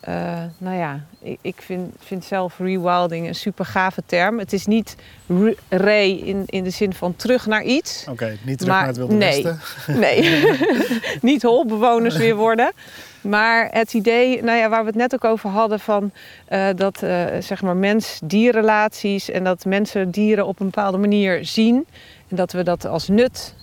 eh, 0.00 0.42
nou 0.58 0.76
ja, 0.76 1.04
ik, 1.18 1.38
ik 1.40 1.62
vind, 1.62 1.94
vind 1.98 2.24
zelf 2.24 2.58
rewilding 2.58 3.26
een 3.26 3.34
super 3.34 3.64
gave 3.64 4.02
term. 4.06 4.38
Het 4.38 4.52
is 4.52 4.66
niet 4.66 4.96
re, 5.26 5.56
re 5.68 6.18
in, 6.18 6.42
in 6.46 6.64
de 6.64 6.70
zin 6.70 6.94
van 6.94 7.16
terug 7.16 7.46
naar 7.46 7.62
iets. 7.62 8.06
Oké, 8.10 8.36
niet 8.42 8.58
terug 8.58 8.74
Maar 8.74 8.78
naar 8.78 8.88
het 8.88 8.96
Wilde 8.96 9.14
nee. 9.14 9.42
Westen. 9.42 9.60
Nee, 10.00 10.44
niet 11.30 11.42
holbewoners 11.42 12.16
weer 12.16 12.36
worden. 12.36 12.72
Maar 13.20 13.68
het 13.70 13.94
idee, 13.94 14.42
nou 14.42 14.58
ja, 14.58 14.68
waar 14.68 14.80
we 14.80 14.86
het 14.86 14.96
net 14.96 15.14
ook 15.14 15.24
over 15.24 15.50
hadden, 15.50 15.80
van 15.80 16.10
eh, 16.46 16.68
dat 16.76 17.02
eh, 17.02 17.24
zeg 17.40 17.62
maar 17.62 17.76
mens-dierrelaties 17.76 19.30
en 19.30 19.44
dat 19.44 19.64
mensen 19.64 20.10
dieren 20.10 20.46
op 20.46 20.60
een 20.60 20.66
bepaalde 20.66 20.98
manier 20.98 21.44
zien. 21.44 21.86
En 22.28 22.36
dat 22.36 22.52
we 22.52 22.62
dat 22.62 22.84
als 22.84 23.08
nut 23.08 23.54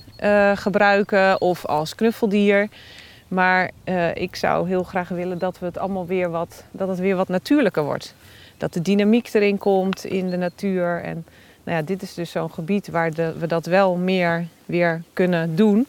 gebruiken 0.55 1.41
of 1.41 1.65
als 1.65 1.95
knuffeldier. 1.95 2.69
Maar 3.33 3.71
eh, 3.83 4.15
ik 4.15 4.35
zou 4.35 4.67
heel 4.67 4.83
graag 4.83 5.09
willen 5.09 5.37
dat 5.37 5.59
we 5.59 5.65
het 5.65 5.77
allemaal 5.77 6.05
weer 6.05 6.29
wat, 6.29 6.63
dat 6.71 6.87
het 6.87 6.99
weer 6.99 7.15
wat 7.15 7.27
natuurlijker 7.27 7.83
wordt. 7.83 8.13
Dat 8.57 8.73
de 8.73 8.81
dynamiek 8.81 9.29
erin 9.33 9.57
komt 9.57 10.05
in 10.05 10.29
de 10.29 10.37
natuur. 10.37 11.01
En 11.03 11.25
nou 11.63 11.77
ja, 11.77 11.83
dit 11.83 12.01
is 12.01 12.13
dus 12.13 12.31
zo'n 12.31 12.51
gebied 12.51 12.87
waar 12.87 13.13
de, 13.13 13.33
we 13.39 13.47
dat 13.47 13.65
wel 13.65 13.95
meer 13.95 14.45
weer 14.65 15.01
kunnen 15.13 15.55
doen. 15.55 15.87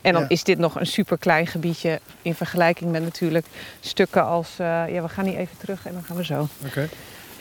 En 0.00 0.12
dan 0.12 0.22
Ja. 0.22 0.28
is 0.28 0.44
dit 0.44 0.58
nog 0.58 0.80
een 0.80 0.86
super 0.86 1.18
klein 1.18 1.46
gebiedje 1.46 2.00
in 2.22 2.34
vergelijking 2.34 2.90
met 2.90 3.02
natuurlijk 3.02 3.46
stukken 3.80 4.24
als. 4.24 4.58
eh, 4.58 4.66
ja, 4.88 5.02
we 5.02 5.08
gaan 5.08 5.24
hier 5.24 5.38
even 5.38 5.56
terug 5.58 5.86
en 5.86 5.92
dan 5.92 6.02
gaan 6.02 6.16
we 6.16 6.24
zo. 6.24 6.48
Oké. 6.66 6.88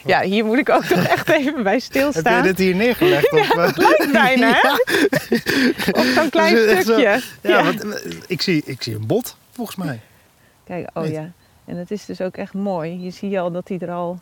Ja, 0.08 0.22
hier 0.22 0.46
moet 0.46 0.58
ik 0.58 0.70
ook 0.70 0.84
toch 0.84 1.04
echt 1.04 1.30
even 1.30 1.64
bij 1.64 1.74
Heb 1.74 1.82
stilstaan. 1.82 2.38
je 2.38 2.42
dit 2.44 2.58
hier 2.58 2.76
neergelegd? 2.76 3.32
Ja, 3.36 3.48
dat 3.56 3.78
lijkt 3.78 4.12
bijna, 4.12 4.52
hè? 4.62 4.70
Op 6.02 6.06
zo'n 6.16 6.30
klein 6.30 6.56
Dus 6.56 6.72
zo- 6.76 6.82
stukje. 6.82 7.22
Ja, 7.42 7.64
want 7.64 7.84
eh, 7.94 8.12
ik, 8.28 8.42
zie, 8.42 8.62
ik 8.66 8.84
zie 8.84 8.96
een 8.96 9.08
bot, 9.08 9.38
volgens 9.52 9.78
mij. 9.78 10.00
Kijk, 10.66 10.90
oh 10.94 11.08
ja. 11.08 11.32
En 11.66 11.76
het 11.78 11.92
is 11.92 12.06
dus 12.06 12.22
ook 12.22 12.36
echt 12.38 12.54
mooi. 12.54 13.04
Je 13.04 13.10
ziet 13.10 13.38
al 13.38 13.52
dat 13.52 13.68
hij 13.68 13.80
er 13.80 13.92
al 13.92 14.20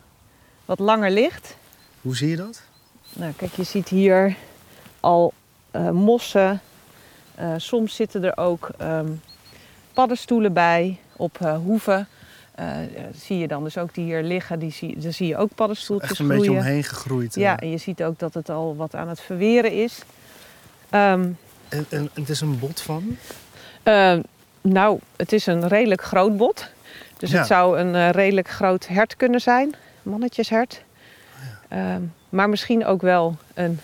wat 0.64 0.78
langer 0.78 1.10
ligt. 1.10 1.56
Hoe 2.00 2.16
zie 2.16 2.28
je 2.28 2.36
dat? 2.36 2.62
Nou, 3.12 3.32
kijk, 3.36 3.52
je 3.52 3.62
ziet 3.64 3.88
hier 3.88 4.34
al 5.00 5.32
eh, 5.70 5.90
mossen. 5.90 6.60
Eh, 7.34 7.52
soms 7.56 7.94
zitten 7.94 8.24
er 8.24 8.36
ook 8.36 8.68
ehm, 8.78 9.10
paddenstoelen 9.92 10.52
bij 10.52 10.98
op 11.16 11.38
eh, 11.40 11.56
hoeven. 11.56 12.08
Eh, 12.56 12.66
zie 13.14 13.38
je 13.38 13.48
dan 13.48 13.64
dus 13.64 13.78
ook 13.78 13.94
die 13.94 14.04
hier 14.04 14.22
liggen, 14.22 14.58
die 14.58 14.70
zie, 14.72 14.98
daar 14.98 15.12
zie 15.12 15.26
je 15.26 15.36
ook 15.36 15.50
paddenstoeltjes 15.54 16.10
Echt 16.10 16.18
een 16.20 16.26
groeien. 16.26 16.42
beetje 16.52 16.58
omheen 16.60 16.84
gegroeid. 16.84 17.36
eh. 17.36 17.42
Ja, 17.42 17.58
en 17.58 17.70
je 17.70 17.76
ziet 17.76 18.02
ook 18.02 18.18
dat 18.18 18.34
het 18.34 18.50
al 18.50 18.76
wat 18.76 18.94
aan 18.94 19.08
het 19.08 19.20
verweren 19.20 19.72
is. 19.72 20.02
Ehm, 20.90 21.28
En, 21.68 21.86
en 21.90 22.10
het 22.14 22.28
is 22.28 22.40
een 22.40 22.58
bot 22.58 22.80
van? 22.80 23.16
eh, 23.82 24.18
nou, 24.60 24.98
het 25.16 25.32
is 25.32 25.46
een 25.46 25.68
redelijk 25.68 26.02
groot 26.02 26.36
bot. 26.36 26.68
Dus 27.18 27.30
Ja. 27.30 27.38
het 27.38 27.46
zou 27.46 27.78
een 27.78 27.94
eh, 27.94 28.10
redelijk 28.10 28.48
groot 28.48 28.86
hert 28.86 29.16
kunnen 29.16 29.40
zijn, 29.40 29.74
mannetjeshert. 30.02 30.82
Ehm, 31.68 32.02
maar 32.28 32.48
misschien 32.48 32.84
ook 32.86 33.00
wel 33.02 33.36
een 33.54 33.80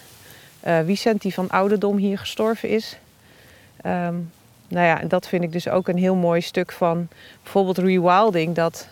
eh 0.61 0.81
Wiesent 0.81 1.23
die 1.23 1.35
van 1.35 1.49
ouderdom 1.50 1.97
hier 1.97 2.19
gestorven 2.19 2.69
is. 2.69 2.99
Ehm, 3.76 4.14
nou 4.73 4.87
ja, 4.87 5.00
en 5.00 5.09
dat 5.09 5.29
vind 5.29 5.43
ik 5.43 5.52
dus 5.52 5.69
ook 5.69 5.88
een 5.88 5.99
heel 5.99 6.14
mooi 6.14 6.41
stuk 6.41 6.73
van 6.73 7.09
bijvoorbeeld 7.43 7.79
rewilding. 7.79 8.55
Dat 8.55 8.88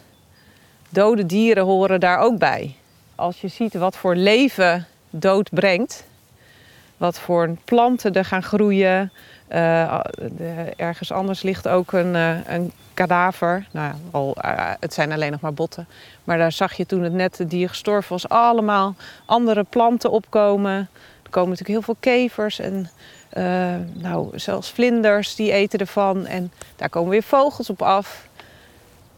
dode 0.89 1.27
dieren 1.27 1.65
horen 1.65 2.01
daar 2.01 2.19
ook 2.19 2.39
bij. 2.39 2.75
Als 3.15 3.41
je 3.41 3.49
ziet 3.49 3.75
wat 3.75 3.97
voor 3.97 4.15
leven 4.15 4.87
dood 5.11 5.51
brengt. 5.53 6.05
Wat 6.97 7.19
voor 7.19 7.51
planten 7.65 8.13
er 8.13 8.25
gaan 8.25 8.43
groeien. 8.43 9.13
eh, 9.49 10.01
de- 10.37 10.73
ergens 10.77 11.13
anders 11.13 11.43
ligt 11.43 11.69
ook 11.69 11.93
een, 11.93 12.15
eh, 12.15 12.37
een 12.47 12.73
kadaver. 12.95 13.67
Nou, 13.71 13.95
al, 14.11 14.37
eh, 14.41 14.71
het 14.81 14.95
zijn 14.95 15.13
alleen 15.13 15.31
nog 15.31 15.41
maar 15.41 15.55
botten. 15.55 15.87
Maar 16.25 16.39
daar 16.39 16.53
zag 16.53 16.73
je 16.73 16.87
toen 16.87 17.03
het 17.03 17.13
net 17.13 17.39
het 17.39 17.51
dier 17.51 17.69
gestorven 17.69 18.13
was, 18.13 18.29
allemaal 18.29 18.95
andere 19.25 19.65
planten 19.65 20.11
opkomen. 20.11 20.89
Er 21.23 21.31
komen 21.31 21.49
natuurlijk 21.51 21.69
heel 21.87 21.95
veel 21.95 21.97
kevers 22.01 22.59
en 22.59 22.91
eh, 23.31 23.75
nou, 23.93 24.39
zelfs 24.39 24.71
vlinders 24.71 25.35
die 25.35 25.53
eten 25.53 25.79
ervan. 25.79 26.27
En 26.27 26.53
daar 26.77 26.89
komen 26.89 27.11
weer 27.11 27.23
vogels 27.23 27.71
op 27.71 27.83
af. 27.83 28.29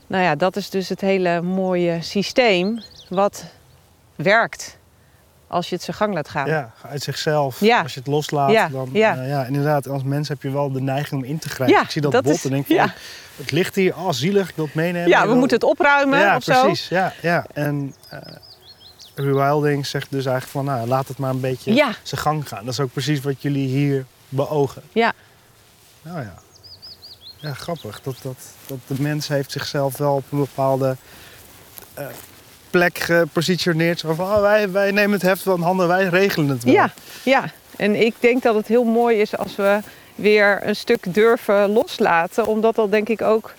Nou 0.06 0.22
ja, 0.24 0.34
dat 0.34 0.56
is 0.56 0.70
dus 0.70 0.88
het 0.88 1.00
hele 1.00 1.40
mooie 1.42 2.02
systeem 2.02 2.82
wat 3.08 3.44
werkt 4.16 4.76
als 5.46 5.68
je 5.68 5.74
het 5.74 5.84
zijn 5.84 5.96
gang 5.96 6.14
laat 6.14 6.28
gaan. 6.28 6.46
Ja, 6.48 6.70
uit 6.90 7.02
zichzelf. 7.02 7.60
Ja. 7.60 7.80
Als 7.82 7.94
je 7.94 7.98
het 7.98 8.08
loslaat, 8.08 8.50
Ja, 8.50 8.68
dan... 8.68 8.88
ja. 8.92 9.16
eh, 9.16 9.28
ja, 9.28 9.44
inderdaad, 9.44 9.88
als 9.88 10.02
mens 10.02 10.28
heb 10.28 10.42
je 10.42 10.50
wel 10.50 10.72
de 10.72 10.80
neiging 10.80 11.22
om 11.22 11.28
in 11.28 11.38
te 11.38 11.48
grijpen. 11.48 11.76
Ja, 11.76 11.82
ik 11.82 11.90
zie 11.90 12.02
dat, 12.02 12.12
dat 12.12 12.22
bot 12.24 12.34
is- 12.34 12.44
en 12.44 12.50
denk 12.50 12.66
van, 12.66 12.74
ja. 12.76 12.94
het 13.36 13.50
ligt 13.50 13.74
hier, 13.74 13.96
oh 13.96 14.10
zielig, 14.10 14.48
ik 14.48 14.56
wil 14.56 14.64
het 14.64 14.74
meenemen. 14.74 15.08
Ja, 15.08 15.26
we 15.28 15.34
moeten 15.34 15.56
het 15.56 15.66
opruimen 15.66 16.18
Ja, 16.18 16.36
of 16.36 16.42
zo. 16.42 16.60
precies. 16.62 16.88
Ja, 16.88 17.12
ja. 17.22 17.46
En 17.52 17.94
eh, 18.08 18.18
rewilding 19.14 19.86
zegt 19.86 20.10
dus 20.10 20.24
eigenlijk 20.26 20.56
van, 20.66 20.74
nou, 20.74 20.88
laat 20.88 21.08
het 21.08 21.18
maar 21.18 21.30
een 21.30 21.40
beetje 21.40 21.74
Ja. 21.74 21.94
zijn 22.02 22.20
gang 22.20 22.48
gaan. 22.48 22.64
Dat 22.64 22.72
is 22.72 22.80
ook 22.80 22.92
precies 22.92 23.20
wat 23.20 23.42
jullie 23.42 23.68
hier 23.68 24.04
beogen. 24.28 24.82
Ja. 24.92 25.12
Nou 26.02 26.20
ja. 26.20 26.34
Ja, 27.36 27.52
grappig. 27.54 28.00
Dat, 28.02 28.16
dat, 28.22 28.36
dat 28.66 28.78
de 28.86 28.94
mens 29.02 29.28
heeft 29.28 29.50
zichzelf 29.52 29.96
wel 29.96 30.14
op 30.14 30.24
een 30.30 30.38
bepaalde 30.38 30.96
eh, 31.94 32.06
plek 32.70 32.98
gepositioneerd. 32.98 33.98
Zo 33.98 34.14
van, 34.14 34.26
oh, 34.26 34.40
wij, 34.40 34.70
wij 34.70 34.90
nemen 34.90 35.12
het 35.12 35.22
heft 35.22 35.46
in 35.46 35.60
handen, 35.60 35.88
wij 35.88 36.04
regelen 36.04 36.48
het 36.48 36.64
wel. 36.64 36.72
Ja, 36.74 36.92
ja. 37.22 37.44
En 37.76 37.94
ik 38.04 38.14
denk 38.18 38.42
dat 38.42 38.54
het 38.54 38.66
heel 38.66 38.84
mooi 38.84 39.20
is 39.20 39.36
als 39.36 39.56
we 39.56 39.78
weer 40.14 40.66
een 40.66 40.76
stuk 40.76 41.14
durven 41.14 41.70
loslaten. 41.70 42.46
Omdat 42.46 42.74
dat 42.74 42.90
denk 42.90 43.08
ik 43.08 43.22
ook 43.22 43.54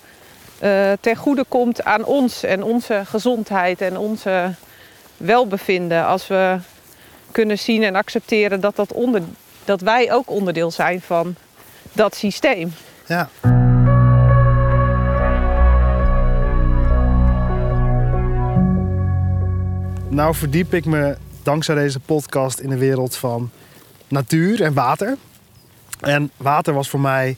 eh, 0.59 0.91
ten 1.01 1.15
goede 1.15 1.45
komt 1.47 1.83
aan 1.83 2.03
ons 2.05 2.43
en 2.43 2.63
onze 2.63 3.01
gezondheid 3.05 3.81
en 3.81 3.97
onze 3.97 4.53
welbevinden. 5.17 6.05
Als 6.05 6.27
we 6.27 6.57
kunnen 7.31 7.59
zien 7.59 7.83
en 7.83 7.95
accepteren 7.95 8.59
dat, 8.59 8.75
dat, 8.75 8.93
onder, 8.93 9.21
dat 9.65 9.81
wij 9.81 10.13
ook 10.13 10.29
onderdeel 10.29 10.71
zijn 10.71 11.01
van 11.01 11.35
dat 11.91 12.15
systeem. 12.15 12.73
Ja. 13.07 13.29
Nou 20.09 20.35
verdiep 20.35 20.73
ik 20.73 20.85
me 20.85 21.17
dankzij 21.43 21.75
deze 21.75 21.99
podcast 21.99 22.59
in 22.59 22.69
de 22.69 22.77
wereld 22.77 23.15
van 23.15 23.49
natuur 24.07 24.61
en 24.61 24.73
water. 24.73 25.17
En 25.99 26.31
water 26.37 26.73
was 26.73 26.89
voor 26.89 26.99
mij 26.99 27.37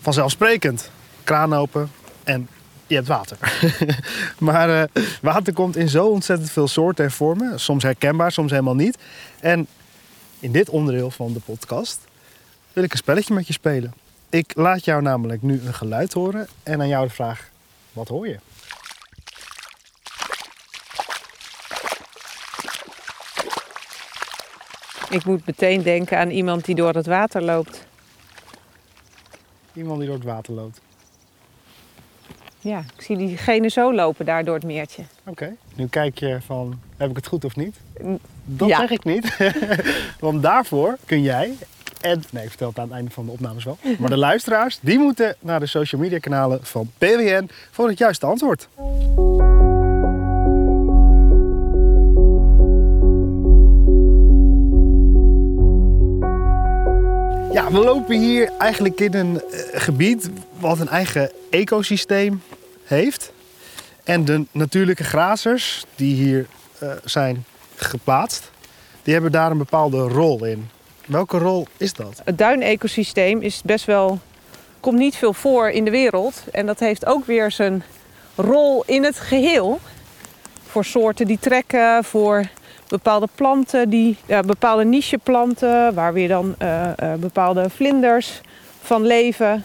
vanzelfsprekend. 0.00 0.90
Kraan 1.24 1.54
open 1.54 1.90
en 2.24 2.48
je 2.88 2.94
hebt 2.94 3.06
water. 3.06 3.38
maar 4.38 4.82
eh, 4.82 5.04
water 5.22 5.52
komt 5.52 5.76
in 5.76 5.88
zo 5.88 6.06
ontzettend 6.06 6.50
veel 6.50 6.68
soorten 6.68 7.04
en 7.04 7.10
vormen. 7.10 7.60
Soms 7.60 7.82
herkenbaar, 7.82 8.32
soms 8.32 8.50
helemaal 8.50 8.74
niet. 8.74 8.98
En 9.40 9.66
in 10.40 10.52
dit 10.52 10.68
onderdeel 10.68 11.10
van 11.10 11.32
de 11.32 11.40
podcast 11.40 12.00
wil 12.72 12.84
ik 12.84 12.92
een 12.92 12.98
spelletje 12.98 13.34
met 13.34 13.46
je 13.46 13.52
spelen. 13.52 13.94
Ik 14.30 14.52
laat 14.54 14.84
jou 14.84 15.02
namelijk 15.02 15.42
nu 15.42 15.60
een 15.66 15.74
geluid 15.74 16.12
horen 16.12 16.48
en 16.62 16.80
aan 16.80 16.88
jou 16.88 17.06
de 17.06 17.14
vraag: 17.14 17.50
wat 17.92 18.08
hoor 18.08 18.28
je? 18.28 18.38
Ik 25.10 25.24
moet 25.24 25.46
meteen 25.46 25.82
denken 25.82 26.18
aan 26.18 26.30
iemand 26.30 26.64
die 26.64 26.74
door 26.74 26.94
het 26.94 27.06
water 27.06 27.42
loopt. 27.42 27.86
Iemand 29.72 29.98
die 29.98 30.06
door 30.06 30.16
het 30.16 30.26
water 30.26 30.54
loopt. 30.54 30.80
Ja, 32.60 32.78
ik 32.96 33.02
zie 33.02 33.16
diegene 33.16 33.68
zo 33.68 33.94
lopen 33.94 34.24
daar 34.24 34.44
door 34.44 34.54
het 34.54 34.64
meertje. 34.64 35.02
Oké. 35.24 35.54
Nu 35.74 35.86
kijk 35.86 36.18
je 36.18 36.38
van: 36.46 36.80
heb 36.96 37.10
ik 37.10 37.16
het 37.16 37.26
goed 37.26 37.44
of 37.44 37.56
niet? 37.56 37.76
Dat 38.44 38.68
ja. 38.68 38.78
zeg 38.78 38.90
ik 38.90 39.04
niet. 39.04 39.36
Want 40.20 40.42
daarvoor 40.42 40.96
kun 41.04 41.22
jij. 41.22 41.54
En, 42.00 42.22
nee, 42.30 42.42
ik 42.42 42.48
vertel 42.48 42.68
het 42.68 42.78
aan 42.78 42.84
het 42.84 42.94
einde 42.94 43.10
van 43.10 43.26
de 43.26 43.32
opnames 43.32 43.64
wel. 43.64 43.78
Maar 43.98 44.10
de 44.10 44.16
luisteraars, 44.16 44.78
die 44.80 44.98
moeten 44.98 45.36
naar 45.40 45.60
de 45.60 45.66
social 45.66 46.00
media 46.00 46.18
kanalen 46.18 46.58
van 46.62 46.90
PWN 46.98 47.48
voor 47.70 47.88
het 47.88 47.98
juiste 47.98 48.26
antwoord. 48.26 48.68
Ja, 57.52 57.70
we 57.70 57.78
lopen 57.78 58.20
hier 58.20 58.50
eigenlijk 58.58 59.00
in 59.00 59.14
een 59.14 59.40
eh, 59.40 59.80
gebied 59.80 60.30
wat 60.58 60.80
een 60.80 60.88
eigen 60.88 61.30
ecosysteem 61.50 62.42
heeft. 62.88 63.32
En 64.04 64.24
de 64.24 64.44
natuurlijke 64.50 65.04
grazers 65.04 65.84
die 65.94 66.14
hier 66.14 66.46
eh, 66.78 66.92
zijn 67.04 67.44
geplaatst, 67.76 68.50
die 69.02 69.12
hebben 69.12 69.32
daar 69.32 69.50
een 69.50 69.58
bepaalde 69.58 69.98
rol 69.98 70.44
in. 70.44 70.68
Welke 71.06 71.38
rol 71.38 71.66
is 71.76 71.92
dat? 71.92 72.20
Het 72.24 72.38
duinecosysteem 72.38 73.42
is 73.42 73.62
best 73.64 73.84
wel, 73.84 74.18
komt 74.80 74.98
niet 74.98 75.16
veel 75.16 75.32
voor 75.32 75.68
in 75.68 75.84
de 75.84 75.90
wereld. 75.90 76.42
En 76.52 76.66
dat 76.66 76.78
heeft 76.78 77.06
ook 77.06 77.24
weer 77.24 77.50
zijn 77.50 77.82
rol 78.34 78.82
in 78.86 79.04
het 79.04 79.18
geheel. 79.18 79.80
Voor 80.66 80.84
soorten 80.84 81.26
die 81.26 81.38
trekken, 81.40 82.04
voor 82.04 82.48
bepaalde 82.88 83.28
planten, 83.34 83.90
die, 83.90 84.16
ja, 84.26 84.40
bepaalde 84.40 84.84
nicheplanten, 84.84 85.94
waar 85.94 86.12
weer 86.12 86.28
dan 86.28 86.54
eh, 86.58 86.90
eh, 86.96 87.18
bepaalde 87.18 87.70
vlinders 87.70 88.40
van 88.82 89.06
leven. 89.06 89.64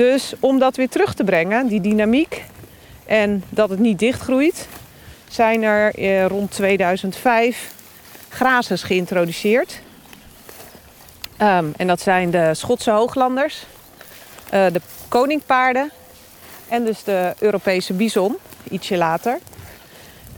Dus 0.00 0.32
om 0.38 0.58
dat 0.58 0.76
weer 0.76 0.88
terug 0.88 1.14
te 1.14 1.24
brengen, 1.24 1.66
die 1.66 1.80
dynamiek, 1.80 2.44
en 3.06 3.44
dat 3.48 3.70
het 3.70 3.78
niet 3.78 3.98
dichtgroeit, 3.98 4.68
zijn 5.28 5.62
er 5.62 5.94
eh, 5.94 6.26
rond 6.26 6.50
2005 6.50 7.74
grazers 8.28 8.82
geïntroduceerd. 8.82 9.80
Ehm, 11.36 11.64
en 11.76 11.86
dat 11.86 12.00
zijn 12.00 12.30
de 12.30 12.54
Schotse 12.54 12.90
hooglanders, 12.90 13.66
eh, 14.50 14.66
de 14.72 14.80
koningpaarden 15.08 15.90
en 16.68 16.84
dus 16.84 17.04
de 17.04 17.34
Europese 17.38 17.92
bison, 17.92 18.36
ietsje 18.70 18.96
later. 18.96 19.38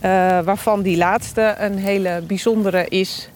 Eh, 0.00 0.10
waarvan 0.40 0.82
die 0.82 0.96
laatste 0.96 1.54
een 1.58 1.78
hele 1.78 2.22
bijzondere 2.26 2.88
is, 2.88 3.28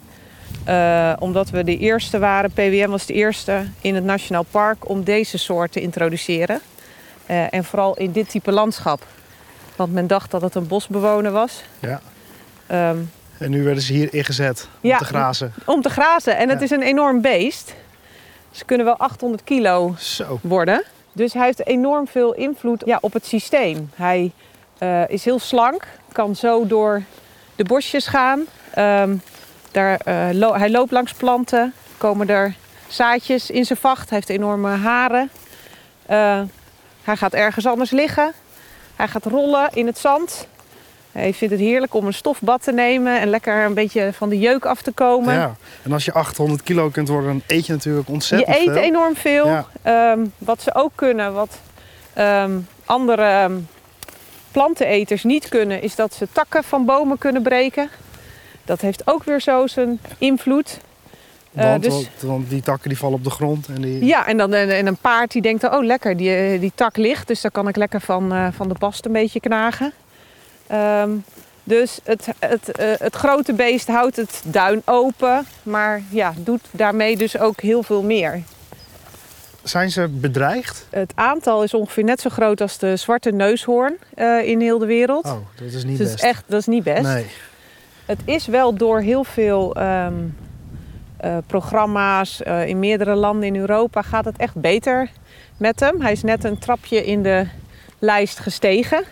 eh, 0.66 1.12
omdat 1.18 1.50
we 1.50 1.64
de 1.64 1.78
eerste 1.78 2.18
waren. 2.18 2.50
PWM 2.50 2.88
was 2.90 3.06
de 3.06 3.12
eerste 3.12 3.66
in 3.80 3.94
het 3.94 4.04
Nationaal 4.04 4.46
Park 4.50 4.88
om 4.88 5.04
deze 5.04 5.38
soort 5.38 5.72
te 5.72 5.80
introduceren. 5.80 6.60
Eh, 7.26 7.54
en 7.54 7.64
vooral 7.64 7.96
in 7.96 8.12
dit 8.12 8.28
type 8.30 8.52
landschap. 8.52 9.02
Want 9.76 9.92
men 9.92 10.06
dacht 10.06 10.30
dat 10.30 10.42
het 10.42 10.54
een 10.54 10.66
bosbewoner 10.66 11.32
was. 11.32 11.62
Ja. 11.78 12.00
Ehm, 12.66 12.96
En 13.38 13.50
nu 13.50 13.62
werden 13.64 13.82
ze 13.82 13.92
hier 13.92 14.14
ingezet 14.14 14.68
om 14.82 14.88
Ja. 14.90 14.98
te 14.98 15.04
grazen. 15.04 15.52
om 15.64 15.82
te 15.82 15.88
grazen. 15.90 16.36
En 16.36 16.48
het 16.48 16.62
is 16.62 16.70
een 16.70 16.82
enorm 16.82 17.20
beest. 17.20 17.74
Ze 18.50 18.64
kunnen 18.64 18.86
wel 18.86 18.96
800 18.96 19.44
kilo 19.44 19.94
Zo. 19.98 20.38
worden. 20.42 20.82
Dus 21.12 21.32
hij 21.32 21.44
heeft 21.44 21.66
enorm 21.66 22.08
veel 22.08 22.34
invloed 22.34 22.82
ja, 22.86 22.98
op 23.00 23.12
het 23.12 23.26
systeem. 23.26 23.90
Hij 23.94 24.30
eh, 24.78 25.08
is 25.08 25.24
heel 25.24 25.38
slank, 25.38 25.86
kan 26.12 26.36
zo 26.36 26.66
door 26.66 27.02
de 27.56 27.64
bosjes 27.64 28.06
gaan. 28.06 28.44
Ehm, 28.74 29.16
daar, 29.76 30.00
eh, 30.04 30.28
lo- 30.32 30.54
hij 30.54 30.70
loopt 30.70 30.90
langs 30.90 31.12
planten, 31.12 31.72
komen 31.98 32.28
er 32.28 32.54
zaadjes 32.88 33.50
in 33.50 33.64
zijn 33.64 33.78
vacht. 33.78 34.08
Hij 34.10 34.18
heeft 34.18 34.28
enorme 34.40 34.68
haren. 34.76 35.30
Eh, 36.06 36.40
hij 37.02 37.16
gaat 37.16 37.32
ergens 37.32 37.66
anders 37.66 37.90
liggen. 37.90 38.32
Hij 38.96 39.08
gaat 39.08 39.24
rollen 39.24 39.68
in 39.72 39.86
het 39.86 39.98
zand. 39.98 40.46
Hij 41.12 41.32
vindt 41.34 41.54
het 41.54 41.62
heerlijk 41.62 41.94
om 41.94 42.06
een 42.06 42.14
stofbad 42.14 42.62
te 42.62 42.72
nemen 42.72 43.20
en 43.20 43.28
lekker 43.28 43.64
een 43.64 43.74
beetje 43.74 44.12
van 44.12 44.28
de 44.28 44.38
jeuk 44.38 44.64
af 44.64 44.82
te 44.82 44.92
komen. 44.92 45.34
Ja. 45.34 45.54
En 45.82 45.92
als 45.92 46.04
je 46.04 46.12
800 46.12 46.62
kilo 46.62 46.88
kunt 46.88 47.08
worden, 47.08 47.28
dan 47.30 47.42
eet 47.46 47.66
je 47.66 47.72
natuurlijk 47.72 48.06
Je 48.06 48.12
ontzettend 48.12 48.56
eet 48.56 48.62
veel. 48.64 48.76
enorm 48.76 49.16
veel. 49.16 49.46
Ja. 49.46 49.66
Ehm, 49.82 50.20
wat 50.38 50.62
ze 50.62 50.74
ook 50.74 50.92
kunnen, 50.94 51.32
wat 51.34 51.58
ehm, 52.14 52.58
andere 52.84 53.22
ehm, 53.22 53.52
planteneters 54.50 55.24
niet 55.24 55.48
kunnen, 55.48 55.82
is 55.82 55.94
dat 55.94 56.14
ze 56.14 56.28
takken 56.32 56.64
van 56.64 56.84
bomen 56.84 57.18
kunnen 57.18 57.42
breken. 57.42 57.90
Dat 58.66 58.80
heeft 58.80 59.02
ook 59.04 59.24
weer 59.24 59.40
zo 59.40 59.66
zijn 59.66 60.00
invloed. 60.18 60.78
Eh, 61.54 61.64
Want, 61.70 61.82
dus- 61.82 62.08
want, 62.20 62.50
die 62.50 62.62
takken 62.62 62.88
die 62.88 62.98
vallen 62.98 63.18
op 63.18 63.24
de 63.24 63.30
grond 63.30 63.66
en 63.66 63.82
die... 63.82 64.04
Ja, 64.04 64.26
en 64.26 64.36
dan 64.36 64.54
en, 64.54 64.70
en 64.70 64.86
een 64.86 64.96
paard 64.96 65.32
die 65.32 65.42
denkt, 65.42 65.64
oh 65.64 65.84
lekker, 65.84 66.16
die, 66.16 66.34
eh, 66.34 66.60
die 66.60 66.72
tak 66.74 66.96
ligt, 66.96 67.26
dus 67.28 67.40
daar 67.40 67.50
kan 67.50 67.68
ik 67.68 67.76
lekker 67.76 68.00
van, 68.00 68.32
eh, 68.32 68.48
van 68.52 68.68
de 68.68 68.74
bast 68.78 69.04
een 69.04 69.12
beetje 69.12 69.40
knagen. 69.40 69.92
Ehm, 70.66 71.10
dus 71.64 71.98
het, 72.02 72.28
het, 72.38 72.70
eh, 72.70 72.88
het 72.98 73.16
grote 73.16 73.52
beest 73.52 73.86
houdt 73.86 74.16
het 74.16 74.42
duin 74.44 74.82
open, 74.84 75.46
maar 75.62 76.02
ja, 76.08 76.34
doet 76.36 76.60
daarmee 76.70 77.16
dus 77.16 77.38
ook 77.38 77.60
heel 77.60 77.82
veel 77.82 78.02
meer. 78.02 78.42
Zijn 79.62 79.90
ze 79.90 80.08
bedreigd? 80.08 80.86
Het 80.90 81.12
aantal 81.14 81.62
is 81.62 81.74
ongeveer 81.74 82.04
net 82.04 82.20
zo 82.20 82.30
groot 82.30 82.60
als 82.60 82.78
de 82.78 82.96
zwarte 82.96 83.30
neushoorn 83.30 83.96
eh, 84.14 84.48
in 84.48 84.60
heel 84.60 84.78
de 84.78 84.86
wereld. 84.86 85.24
Oh, 85.24 85.36
dat 85.56 85.72
is 85.72 85.84
niet 85.84 85.98
dus 85.98 86.10
best. 86.10 86.24
echt, 86.24 86.44
dat 86.46 86.60
is 86.60 86.66
niet 86.66 86.84
best. 86.84 87.02
Nee. 87.02 87.26
Het 88.06 88.20
is 88.24 88.46
wel 88.46 88.74
door 88.74 89.00
heel 89.00 89.24
veel 89.24 89.74
ehm, 89.74 90.14
eh, 91.16 91.36
programma's 91.46 92.42
eh, 92.42 92.66
in 92.66 92.78
meerdere 92.78 93.14
landen 93.14 93.46
in 93.46 93.56
Europa 93.56 94.02
gaat 94.02 94.24
het 94.24 94.36
echt 94.36 94.54
beter 94.54 95.10
met 95.56 95.80
hem. 95.80 96.00
Hij 96.00 96.12
is 96.12 96.22
net 96.22 96.44
een 96.44 96.58
trapje 96.58 97.04
in 97.04 97.22
de 97.22 97.46
lijst 97.98 98.38
gestegen. 98.38 99.04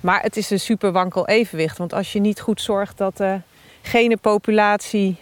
Maar 0.00 0.22
het 0.22 0.36
is 0.36 0.50
een 0.50 0.60
super 0.60 0.92
wankel 0.92 1.26
evenwicht. 1.26 1.78
Want 1.78 1.92
als 1.92 2.12
je 2.12 2.20
niet 2.20 2.40
goed 2.40 2.60
zorgt 2.60 2.98
dat 2.98 3.16
de 3.16 3.40
genenpopulatie 3.82 5.16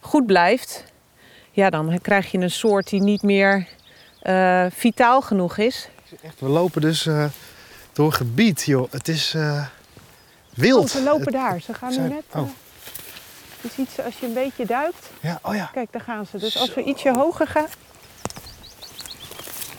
goed 0.00 0.26
blijft, 0.26 0.84
ja, 1.50 1.70
dan 1.70 1.98
krijg 2.02 2.30
je 2.30 2.38
een 2.38 2.50
soort 2.50 2.88
die 2.88 3.02
niet 3.02 3.22
meer 3.22 3.66
eh, 4.20 4.66
vitaal 4.70 5.20
genoeg 5.20 5.58
is. 5.58 5.88
We 6.38 6.48
lopen 6.48 6.80
dus 6.80 7.06
eh, 7.06 7.24
door 7.92 8.12
gebied, 8.12 8.62
joh. 8.62 8.92
Het 8.92 9.08
is 9.08 9.34
eh, 9.34 9.66
wild. 10.60 10.84
Oh, 10.84 10.88
ze 10.90 11.02
lopen 11.02 11.32
daar. 11.32 11.60
Ze 11.60 11.74
gaan 11.74 11.90
nu 11.90 12.08
net. 12.08 12.22
oh. 12.34 12.40
eh, 12.40 12.48
je 13.60 13.68
ziet 13.74 13.90
ze 13.90 14.04
als 14.04 14.18
je 14.18 14.26
een 14.26 14.34
beetje 14.34 14.66
duikt. 14.66 15.10
Ja, 15.20 15.38
oh 15.42 15.54
ja. 15.54 15.70
Kijk, 15.72 15.92
daar 15.92 16.02
gaan 16.02 16.26
ze. 16.26 16.38
Dus 16.38 16.58
als 16.58 16.74
we 16.74 16.82
ietsje 16.82 17.12
hoger 17.12 17.46
gaan. 17.46 17.66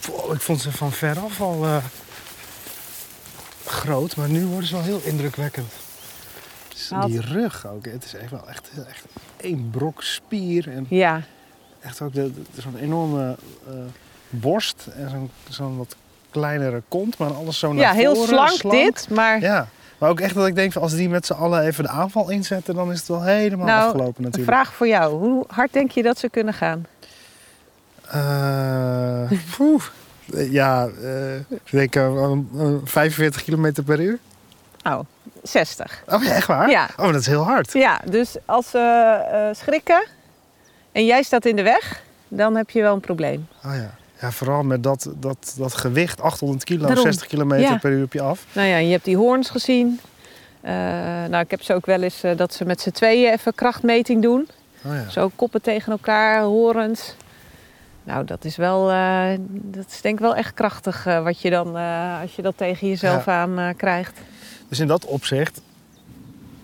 Wow, 0.08 0.34
ik 0.34 0.42
vond 0.42 0.62
ze 0.62 0.72
van 0.72 0.92
veraf 0.92 1.42
al 1.42 1.64
eh, 1.66 1.78
groot, 3.66 4.16
maar 4.16 4.30
nu 4.30 4.46
worden 4.46 4.68
ze 4.68 4.74
wel 4.74 4.84
heel 4.84 5.02
indrukwekkend. 5.04 5.72
Dus 6.70 6.92
Die 7.06 7.22
rug 7.22 7.68
ook. 7.68 7.86
Het 7.86 8.06
is 8.06 8.14
echt 8.14 8.32
wel 8.32 8.50
echt, 8.50 8.70
echt 8.88 9.06
één 9.38 9.70
brok 9.70 10.04
spier. 10.04 10.70
En 10.70 10.86
Ja, 10.90 11.22
echt 11.80 12.02
ook 12.02 12.14
zo'n 12.58 12.78
enorme 12.78 13.36
eh, 13.68 13.74
borst 14.30 14.88
en 14.96 15.30
zo'n 15.50 15.78
wat 15.78 15.96
kleinere 16.30 16.82
kont, 16.88 17.18
maar 17.18 17.34
alles 17.34 17.60
zo 17.60 17.74
naar 17.74 17.82
ja 17.82 17.94
heel 17.94 18.16
voren. 18.16 18.50
slank, 18.50 18.74
dit. 18.74 19.10
Maar 19.10 19.42
Ja, 19.42 19.68
maar 20.02 20.10
ook 20.10 20.20
echt 20.20 20.36
dat 20.36 20.48
ik 20.48 20.56
denk, 20.56 20.72
van, 20.72 20.82
als 20.82 20.94
die 20.96 21.10
met 21.10 21.26
z'n 21.26 21.34
allen 21.34 21.62
even 21.64 21.84
de 21.84 21.90
aanval 21.90 22.30
inzetten, 22.30 22.76
dan 22.76 22.92
is 22.92 23.00
het 23.00 23.08
wel 23.08 23.24
helemaal 23.24 23.66
Nou, 23.66 23.86
afgelopen 23.86 24.16
een 24.18 24.24
natuurlijk. 24.24 24.52
vraag 24.58 24.74
voor 24.74 24.88
jou. 24.88 25.14
Hoe 25.14 25.44
hard 25.48 25.74
denk 25.74 25.92
je 25.92 26.04
dat 26.04 26.18
ze 26.20 26.30
kunnen 26.30 26.54
gaan? 26.54 26.86
Eh. 28.08 29.32
Eh, 30.34 30.52
ja, 30.52 30.88
eh, 31.04 31.36
ik 31.36 31.72
denk 31.72 31.96
eh, 31.96 32.04
een- 32.04 32.50
een 32.56 32.82
45 32.84 33.44
km 33.44 33.84
per 33.86 34.00
uur. 34.00 34.20
Oh, 34.84 35.00
60. 35.44 36.04
Oh 36.08 36.24
ja, 36.24 36.32
echt 36.34 36.48
waar? 36.48 36.70
Ja. 36.70 36.90
Oh, 36.98 37.06
dat 37.06 37.16
is 37.22 37.26
heel 37.28 37.44
hard. 37.44 37.74
Ja, 37.74 38.00
dus 38.10 38.36
als 38.46 38.70
ze 38.70 38.78
eh, 39.32 39.48
schrikken 39.64 40.08
en 40.92 41.06
jij 41.06 41.24
staat 41.24 41.46
in 41.46 41.56
de 41.56 41.62
weg, 41.64 42.02
dan 42.28 42.56
heb 42.56 42.70
je 42.70 42.82
wel 42.82 42.94
een 42.94 43.00
probleem. 43.00 43.48
Oh 43.66 43.76
ja. 43.76 43.94
Ja, 44.22 44.32
vooral 44.32 44.64
met 44.64 44.84
dat, 44.84 45.10
dat, 45.18 45.56
dat 45.58 45.74
gewicht, 45.74 46.22
800 46.22 46.64
kilo, 46.64 46.86
Daarom. 46.86 47.04
60 47.04 47.28
km 47.28 47.54
Ja. 47.54 47.78
per 47.78 47.92
uur 47.92 48.04
op 48.04 48.14
je 48.14 48.22
af. 48.22 48.46
Nou 48.54 48.68
ja, 48.68 48.78
je 48.78 48.92
hebt 48.92 49.06
die 49.06 49.18
hoorns 49.18 49.50
gezien. 49.50 50.00
Eh, 50.62 50.74
nou, 51.30 51.38
ik 51.38 51.52
heb 51.52 51.62
ze 51.62 51.74
ook 51.74 51.86
wel 51.86 52.02
eens 52.02 52.24
eh, 52.24 52.38
dat 52.38 52.54
ze 52.54 52.66
met 52.66 52.82
z'n 52.82 52.92
tweeën 52.92 53.32
even 53.32 53.56
krachtmeting 53.56 54.22
doen. 54.22 54.48
Oh 54.86 54.94
ja. 54.94 55.10
Zo 55.10 55.32
koppen 55.36 55.62
tegen 55.62 55.92
elkaar, 55.92 56.42
horens. 56.42 57.16
Nou, 58.04 58.26
dat 58.26 58.46
is 58.46 58.56
wel, 58.56 58.92
eh, 58.92 59.30
dat 59.50 59.86
is 59.90 60.02
denk 60.02 60.16
ik 60.16 60.22
wel 60.22 60.36
echt 60.36 60.54
krachtig 60.54 61.04
wat 61.04 61.42
je 61.42 61.50
dan, 61.50 61.76
als 62.22 62.36
je 62.36 62.42
dat 62.42 62.58
tegen 62.58 62.88
jezelf 62.88 63.28
aan 63.28 63.74
krijgt. 63.78 64.20
Dus 64.70 64.80
in 64.80 64.88
dat 64.88 65.06
opzicht, 65.06 65.62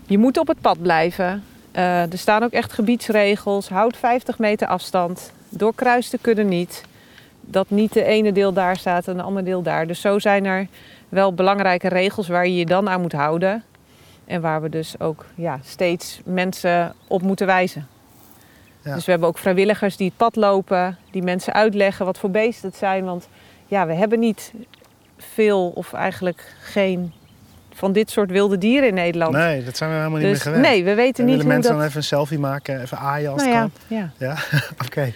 Je 0.06 0.18
moet 0.18 0.38
op 0.38 0.48
het 0.48 0.62
pad 0.62 0.82
blijven. 0.82 1.44
Er 1.72 2.08
staan 2.18 2.44
ook 2.44 2.52
echt 2.52 2.74
gebiedsregels. 2.74 3.70
Houd 3.70 3.98
50 3.98 4.40
meter 4.40 4.68
afstand. 4.68 5.32
Doorkruisten 5.50 6.22
kunnen 6.22 6.48
niet. 6.48 6.84
Dat 7.50 7.70
niet 7.70 7.94
de 7.94 8.04
ene 8.04 8.32
deel 8.32 8.54
daar 8.54 8.78
staat 8.78 9.08
en 9.08 9.18
de 9.18 9.24
andere 9.24 9.46
deel 9.46 9.62
daar. 9.62 9.88
Dus 9.88 10.02
zo 10.02 10.20
zijn 10.20 10.46
er 10.46 10.68
wel 11.10 11.34
belangrijke 11.34 11.88
regels 11.88 12.28
waar 12.28 12.48
je 12.48 12.56
je 12.56 12.66
dan 12.66 12.90
aan 12.90 13.02
moet 13.02 13.12
houden. 13.12 13.64
En 14.26 14.42
waar 14.42 14.62
we 14.62 14.70
dus 14.70 15.00
ook 15.00 15.26
ja, 15.36 15.60
steeds 15.64 16.22
mensen 16.26 16.94
op 17.08 17.22
moeten 17.22 17.46
wijzen. 17.46 17.88
Ja. 18.82 18.94
Dus 18.94 19.06
we 19.06 19.12
hebben 19.12 19.30
ook 19.30 19.38
vrijwilligers 19.38 19.98
die 19.98 20.08
het 20.08 20.18
pad 20.18 20.36
lopen, 20.36 20.98
die 21.12 21.24
mensen 21.24 21.54
uitleggen 21.54 22.06
wat 22.06 22.18
voor 22.18 22.32
beesten 22.32 22.70
het 22.70 22.78
zijn. 22.78 23.06
Want 23.06 23.28
ja, 23.68 23.88
we 23.88 23.94
hebben 23.94 24.20
niet 24.20 24.54
veel 25.18 25.72
of 25.76 25.94
eigenlijk 25.94 26.56
geen 26.62 27.14
van 27.78 27.92
dit 27.92 28.10
soort 28.12 28.32
wilde 28.32 28.58
dieren 28.58 28.88
in 28.88 28.94
Nederland. 28.94 29.34
nee, 29.34 29.64
dat 29.64 29.78
zijn 29.78 29.90
we 29.90 29.96
helemaal 29.96 30.20
niet 30.20 30.28
Dus 30.28 30.44
meer 30.44 30.54
gewend. 30.54 30.74
nee, 30.74 30.84
we 30.84 30.94
weten 30.94 31.24
en 31.24 31.30
niet 31.30 31.40
hoe 31.42 31.48
mensen 31.52 31.72
dat... 31.72 31.80
dan 31.80 31.88
even 31.88 32.00
een 32.00 32.08
selfie 32.08 32.40
maken, 32.40 32.82
even 32.82 32.98
aaien 32.98 33.32
als 33.32 33.44
nou 33.44 33.56
het 33.56 33.72
ja, 33.88 33.98
kan? 33.98 34.12
ja. 34.18 34.36
Ja, 34.52 34.60
oké. 34.86 35.12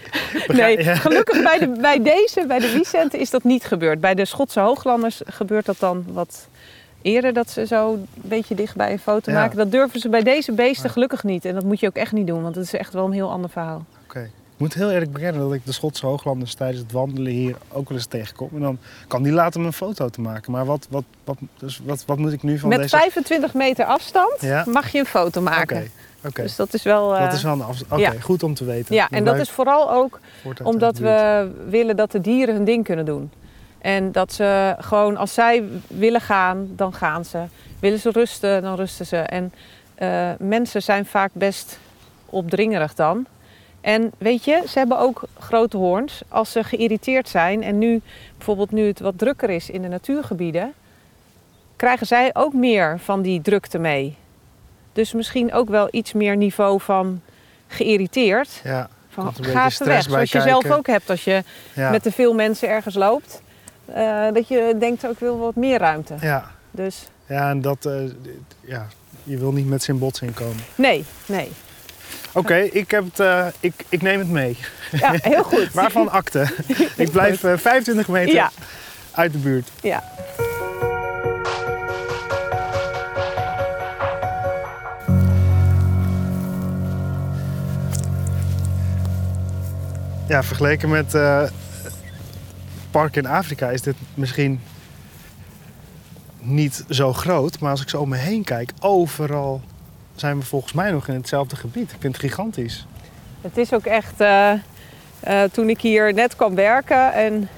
Nee, 0.62 0.84
ja. 0.84 0.96
gelukkig 0.96 1.44
bij, 1.44 1.60
de, 1.60 1.68
bij 1.82 2.02
deze, 2.14 2.46
bij 2.48 2.60
de 2.60 2.72
Wiesenten, 2.72 3.20
is 3.20 3.30
dat 3.30 3.44
niet 3.44 3.64
gebeurd. 3.64 4.00
Bij 4.00 4.14
de 4.16 4.26
Schotse 4.26 4.60
hooglanders 4.60 5.22
gebeurt 5.26 5.66
dat 5.66 5.80
dan 5.80 6.06
wat 6.08 6.48
eerder, 7.02 7.34
dat 7.34 7.50
ze 7.50 7.66
zo 7.66 7.94
een 7.94 8.08
beetje 8.16 8.56
dichtbij 8.56 8.92
een 8.92 9.00
foto 9.00 9.32
maken. 9.32 9.58
Dat 9.58 9.72
durven 9.72 10.00
ze 10.00 10.10
bij 10.10 10.24
deze 10.24 10.52
beesten 10.52 10.90
gelukkig 10.90 11.24
niet. 11.24 11.46
En 11.46 11.54
dat 11.54 11.64
moet 11.64 11.80
je 11.80 11.88
ook 11.88 11.96
echt 11.96 12.12
niet 12.12 12.28
doen, 12.28 12.42
want 12.44 12.56
het 12.56 12.66
is 12.66 12.74
echt 12.74 12.94
wel 12.94 13.06
een 13.06 13.12
heel 13.12 13.32
ander 13.32 13.50
verhaal. 13.50 13.86
Oké. 14.04 14.30
Moet 14.62 14.74
heel 14.74 14.92
eerlijk 14.92 15.12
bekennen 15.12 15.42
dat 15.42 15.54
ik 15.54 15.66
de 15.66 15.72
Schotse 15.72 16.06
hooglanders 16.06 16.54
tijdens 16.54 16.80
het 16.80 16.92
wandelen 16.92 17.32
hier 17.32 17.56
ook 17.72 17.88
wel 17.90 17.98
eens 17.98 18.06
tegenkom. 18.08 18.50
En 18.54 18.60
dan 18.62 18.78
kan 19.08 19.24
die 19.24 19.32
laten 19.32 19.60
om 19.60 19.66
een 19.66 19.74
foto 19.74 20.10
te 20.10 20.22
maken. 20.22 20.52
Maar 20.52 20.66
wat, 20.66 20.88
wat, 20.90 21.04
wat, 21.24 21.38
dus 21.58 21.82
wat, 21.84 22.04
wat 22.06 22.18
moet 22.18 22.34
ik 22.34 22.44
nu 22.44 22.60
van 22.60 22.70
Met 22.70 22.78
deze... 22.78 22.98
25 22.98 23.54
meter 23.54 23.86
afstand 23.86 24.42
Ja. 24.42 24.64
mag 24.68 24.92
je 24.92 25.00
een 25.00 25.06
foto 25.06 25.42
maken. 25.42 25.78
Oké, 25.78 25.88
oké. 26.28 26.42
Dus 26.42 26.56
dat 26.56 26.74
is 26.74 26.84
wel... 26.84 27.16
eh, 27.16 27.24
Dat 27.24 27.34
is 27.34 27.44
wel 27.44 27.54
een 27.54 27.62
afstand. 27.62 27.92
Oké, 27.92 28.02
ja. 28.02 28.20
goed 28.22 28.44
om 28.44 28.54
te 28.54 28.66
weten. 28.66 28.96
ja, 28.96 29.08
en 29.10 29.24
dat 29.26 29.36
is 29.38 29.50
vooral 29.50 29.92
ook 29.92 30.20
Omdat 30.64 31.00
buurt. 31.00 31.04
we 31.04 31.52
willen 31.70 31.96
dat 31.96 32.12
de 32.12 32.22
dieren 32.22 32.56
hun 32.56 32.66
ding 32.66 32.84
kunnen 32.84 33.06
doen. 33.06 33.32
En 33.80 34.12
dat 34.12 34.34
ze 34.34 34.76
gewoon, 34.80 35.18
als 35.18 35.34
zij 35.34 35.64
willen 35.88 36.22
gaan, 36.22 36.68
dan 36.76 36.94
gaan 36.94 37.26
ze. 37.26 37.44
Willen 37.80 38.00
ze 38.00 38.10
rusten, 38.12 38.62
dan 38.62 38.76
rusten 38.76 39.06
ze. 39.06 39.18
En 39.18 39.54
eh, 39.96 40.30
mensen 40.40 40.82
zijn 40.82 41.06
vaak 41.06 41.30
best 41.34 41.80
opdringerig 42.26 42.94
dan. 42.94 43.26
En 43.82 44.12
weet 44.18 44.44
je, 44.46 44.64
ze 44.68 44.80
hebben 44.80 45.00
ook 45.00 45.22
grote 45.40 45.78
hoorns. 45.78 46.22
Als 46.28 46.52
ze 46.52 46.64
geïrriteerd 46.64 47.30
zijn 47.30 47.64
en 47.64 47.78
nu, 47.78 48.02
bijvoorbeeld 48.38 48.72
nu 48.72 48.88
het 48.88 49.00
wat 49.00 49.18
drukker 49.18 49.50
is 49.50 49.70
in 49.70 49.82
de 49.82 49.88
natuurgebieden, 49.88 50.74
krijgen 51.76 52.08
zij 52.08 52.30
ook 52.34 52.54
meer 52.54 53.00
van 53.00 53.22
die 53.22 53.42
drukte 53.42 53.78
mee. 53.78 54.16
Dus 54.94 55.14
misschien 55.14 55.54
ook 55.54 55.70
wel 55.70 55.88
iets 55.92 56.14
meer 56.14 56.38
niveau 56.38 56.82
van 56.82 57.22
geïrriteerd. 57.68 58.62
Ja, 58.64 58.90
Van, 59.10 59.34
ga 59.42 59.50
even 59.60 59.72
stress 59.72 60.08
weg, 60.08 60.28
zoals 60.28 60.32
je 60.32 60.42
zelf 60.42 60.72
ook 60.78 60.88
hebt 60.88 61.10
als 61.10 61.24
je 61.24 61.44
ja, 61.74 61.90
met 61.92 62.04
te 62.04 62.12
veel 62.12 62.34
mensen 62.34 62.70
ergens 62.70 62.96
loopt. 62.96 63.42
eh, 63.86 64.28
dat 64.34 64.48
je 64.48 64.76
denkt, 64.80 65.08
ook 65.08 65.20
wil 65.20 65.38
wat 65.38 65.56
meer 65.56 65.78
ruimte. 65.80 66.16
ja. 66.22 66.52
Dus 66.74 67.08
ja, 67.26 67.50
en 67.50 67.62
dat... 67.62 67.86
eh, 67.86 67.94
ja, 68.62 68.88
je 69.24 69.38
wil 69.38 69.52
niet 69.52 69.68
met 69.68 69.84
z'n 69.84 69.98
botsing 69.98 70.34
komen. 70.34 70.64
nee, 70.76 71.06
nee. 71.26 71.52
Oké, 72.34 72.56
ik, 72.56 72.92
heb 72.92 73.04
het, 73.04 73.20
eh, 73.20 73.46
ik, 73.60 73.74
ik 73.90 74.02
neem 74.02 74.20
het 74.20 74.30
mee. 74.30 74.58
Ja, 74.92 75.14
heel 75.22 75.44
goed. 75.44 75.74
Waarvan 75.82 76.10
akte? 76.12 76.48
ik 76.96 77.12
blijf 77.12 77.44
eh, 77.44 77.58
25 77.58 78.08
meter 78.08 78.34
Ja, 78.34 78.52
uit 79.12 79.32
de 79.32 79.38
buurt. 79.38 79.70
ja. 79.82 80.04
Ja, 90.28 90.44
vergeleken 90.44 90.90
met 90.90 91.14
eh 91.14 91.44
parken 92.92 93.24
in 93.24 93.30
Afrika 93.30 93.70
is 93.70 93.82
dit 93.82 93.96
misschien 94.14 94.62
niet 96.40 96.84
zo 96.90 97.14
groot. 97.14 97.60
Maar 97.60 97.72
als 97.72 97.82
ik 97.82 97.90
zo 97.90 98.02
om 98.02 98.10
me 98.10 98.18
heen 98.18 98.44
kijk, 98.44 98.72
overal 98.80 99.62
zijn 100.22 100.40
we 100.40 100.46
volgens 100.46 100.74
mij 100.74 100.92
nog 100.92 101.08
in 101.08 101.14
hetzelfde 101.14 101.56
gebied. 101.56 101.92
Ik 101.92 101.98
vind 102.00 102.16
het 102.16 102.26
gigantisch. 102.26 102.86
Het 103.42 103.58
is 103.58 103.74
ook 103.74 103.86
echt, 103.86 104.22
eh, 104.22 104.52
eh, 104.52 104.60
toen 105.52 105.70
ik 105.70 105.82
hier 105.82 106.14
net 106.14 106.36
kwam 106.36 106.56
werken 106.56 107.14
en 107.14 107.50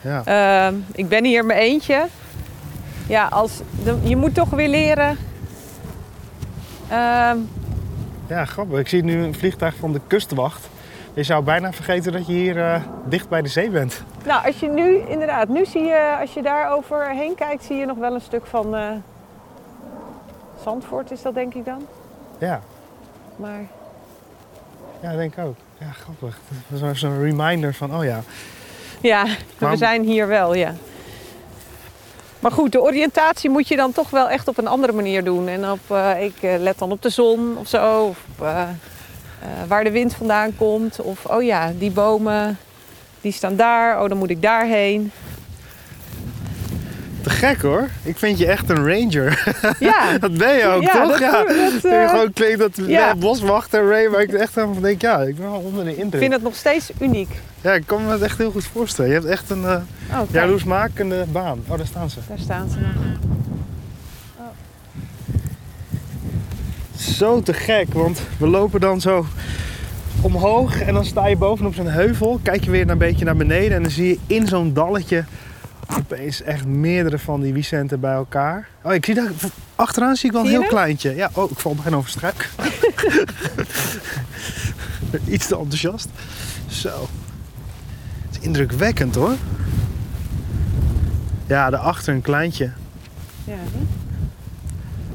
Ja, 0.00 0.22
eh, 0.24 0.74
ik 0.92 1.08
ben 1.08 1.24
hier 1.24 1.44
mijn 1.44 1.58
eentje. 1.58 2.06
Ja, 3.08 3.26
als, 3.26 3.60
de- 3.84 3.98
je 4.02 4.16
moet 4.16 4.34
toch 4.34 4.50
weer 4.50 4.68
leren 4.68 5.18
Ehm, 6.88 7.38
Ja, 8.26 8.44
grappig. 8.44 8.78
Ik 8.78 8.88
zie 8.88 9.02
nu 9.04 9.22
een 9.24 9.34
vliegtuig 9.34 9.74
van 9.74 9.92
de 9.92 10.00
kustwacht. 10.06 10.68
Je 11.14 11.22
zou 11.22 11.44
bijna 11.44 11.72
vergeten 11.72 12.12
dat 12.12 12.26
je 12.26 12.32
hier 12.32 12.58
eh, 12.72 12.80
dicht 13.04 13.28
bij 13.28 13.42
de 13.42 13.48
zee 13.48 13.70
bent. 13.70 14.02
nou, 14.26 14.46
als 14.46 14.60
je 14.60 14.68
nu, 14.68 14.96
inderdaad, 15.08 15.48
nu 15.48 15.64
zie 15.66 15.82
je, 15.82 16.16
als 16.20 16.32
je 16.34 16.42
daar 16.42 16.72
overheen 16.72 17.34
kijkt, 17.34 17.64
zie 17.64 17.76
je 17.76 17.86
nog 17.86 17.96
wel 17.98 18.14
een 18.14 18.20
stuk 18.20 18.46
van 18.46 18.74
eh, 18.76 18.90
Zandvoort 20.64 21.10
is 21.10 21.22
dat 21.22 21.34
denk 21.34 21.54
ik 21.54 21.64
dan. 21.64 21.86
Ja, 22.42 22.60
Maar 23.36 23.66
ja 25.00 25.16
denk 25.16 25.32
ik 25.32 25.44
ook. 25.44 25.56
Ja, 25.78 25.90
grappig. 25.90 26.38
Dat 26.68 26.90
is 26.90 27.00
zo'n 27.00 27.22
reminder 27.22 27.74
van, 27.74 27.96
oh 27.96 28.04
ja. 28.04 28.22
ja, 29.00 29.26
we 29.58 29.76
zijn 29.76 30.02
hier 30.02 30.26
wel, 30.26 30.54
ja. 30.54 30.74
Maar 32.40 32.50
goed, 32.50 32.72
de 32.72 32.80
oriëntatie 32.80 33.50
moet 33.50 33.68
je 33.68 33.76
dan 33.76 33.92
toch 33.92 34.10
wel 34.10 34.28
echt 34.28 34.48
op 34.48 34.58
een 34.58 34.66
andere 34.66 34.92
manier 34.92 35.24
doen. 35.24 35.48
En 35.48 35.70
op, 35.70 35.90
eh, 35.90 36.22
ik 36.24 36.42
eh, 36.42 36.58
let 36.58 36.78
dan 36.78 36.92
op 36.92 37.02
de 37.02 37.10
zon 37.10 37.56
of 37.56 37.68
zo. 37.68 38.04
Of 38.04 38.24
op, 38.38 38.44
eh, 38.44 38.68
waar 39.68 39.84
de 39.84 39.90
wind 39.90 40.14
vandaan 40.14 40.56
komt. 40.56 41.00
Of, 41.00 41.24
oh 41.24 41.42
ja, 41.42 41.72
die 41.78 41.90
bomen, 41.90 42.58
die 43.20 43.32
staan 43.32 43.56
daar. 43.56 44.02
Oh, 44.02 44.08
dan 44.08 44.18
moet 44.18 44.30
ik 44.30 44.42
daarheen. 44.42 45.12
Te 47.22 47.30
gek 47.30 47.62
hoor. 47.62 47.88
Ik 48.02 48.18
vind 48.18 48.38
je 48.38 48.46
echt 48.46 48.68
een 48.70 48.76
ranger. 48.88 49.54
Ja, 49.78 50.18
dat 50.18 50.36
ben 50.38 50.54
je 50.56 50.66
ook, 50.66 50.82
Ja, 50.82 50.92
toch? 50.92 51.10
dat- 51.10 51.18
ja. 51.18 51.44
dat, 51.44 51.82
je 51.82 51.88
eh, 51.88 52.08
gewoon 52.08 52.32
klinkt 52.32 52.58
dat 52.58 52.76
ja. 52.76 52.84
ja. 52.88 53.14
boswachter, 53.14 53.88
Ray, 53.88 54.06
maar 54.06 54.20
ik 54.20 54.32
echt 54.32 54.58
aan 54.58 54.76
denk, 54.80 55.00
ja, 55.00 55.20
ik 55.20 55.36
ben 55.36 55.50
wel 55.50 55.58
onder 55.60 55.84
de 55.84 55.90
ik 55.90 55.96
indruk. 55.96 56.20
vind 56.20 56.32
het 56.32 56.42
nog 56.42 56.54
steeds 56.54 56.90
uniek. 57.00 57.28
Ja, 57.60 57.72
ik 57.72 57.82
kan 57.86 58.04
me 58.04 58.10
het 58.12 58.22
echt 58.22 58.38
heel 58.38 58.50
goed 58.50 58.64
voorstellen. 58.72 59.10
Je 59.10 59.16
hebt 59.16 59.28
echt 59.28 59.50
een 59.50 59.64
eh 59.64 59.70
Oh, 60.10 60.16
kijk, 60.18 60.30
jaloersmakende 60.32 61.24
baan. 61.32 61.60
Oh, 61.68 61.76
daar 61.76 61.86
staan 61.86 62.10
ze. 62.10 62.18
daar 62.28 62.38
staan 62.38 62.68
ze 62.70 62.76
nog. 62.78 63.04
Zo 66.96 67.42
te 67.42 67.52
gek, 67.54 67.92
want 67.92 68.20
we 68.38 68.46
lopen 68.46 68.80
dan 68.80 69.00
zo 69.00 69.26
omhoog 70.20 70.80
en 70.80 70.94
dan 70.94 71.04
sta 71.04 71.26
je 71.26 71.36
bovenop 71.36 71.74
zo'n 71.74 71.86
heuvel. 71.86 72.40
Kijk 72.42 72.64
je 72.64 72.70
weer 72.70 72.90
een 72.90 72.98
beetje 72.98 73.24
naar 73.24 73.36
beneden 73.36 73.76
en 73.76 73.82
dan 73.82 73.90
zie 73.90 74.06
je 74.08 74.18
in 74.34 74.46
zo'n 74.46 74.72
dalletje 74.72 75.24
opeens 75.98 76.42
echt 76.42 76.64
meerdere 76.66 77.18
van 77.18 77.40
die 77.40 77.52
Vicenten 77.52 78.00
bij 78.00 78.12
elkaar. 78.12 78.68
Oh, 78.82 78.94
ik 78.94 79.04
zie 79.04 79.14
daar 79.14 79.30
achteraan 79.74 80.16
zie 80.16 80.26
ik 80.28 80.32
wel 80.34 80.44
een 80.44 80.50
heel 80.50 80.66
kleintje. 80.66 81.14
Ja, 81.14 81.30
oh, 81.32 81.50
ik 81.50 81.58
val 81.58 81.74
bijna 81.74 81.96
over 81.96 82.10
struik. 82.10 82.50
Iets 85.28 85.46
te 85.46 85.56
enthousiast. 85.56 86.08
Zo. 86.66 87.08
Het 88.26 88.36
is 88.40 88.46
indrukwekkend 88.46 89.14
hoor. 89.14 89.34
Ja, 91.46 91.70
daarachter 91.70 92.14
een 92.14 92.22
kleintje. 92.22 92.70
Ja, 93.44 93.54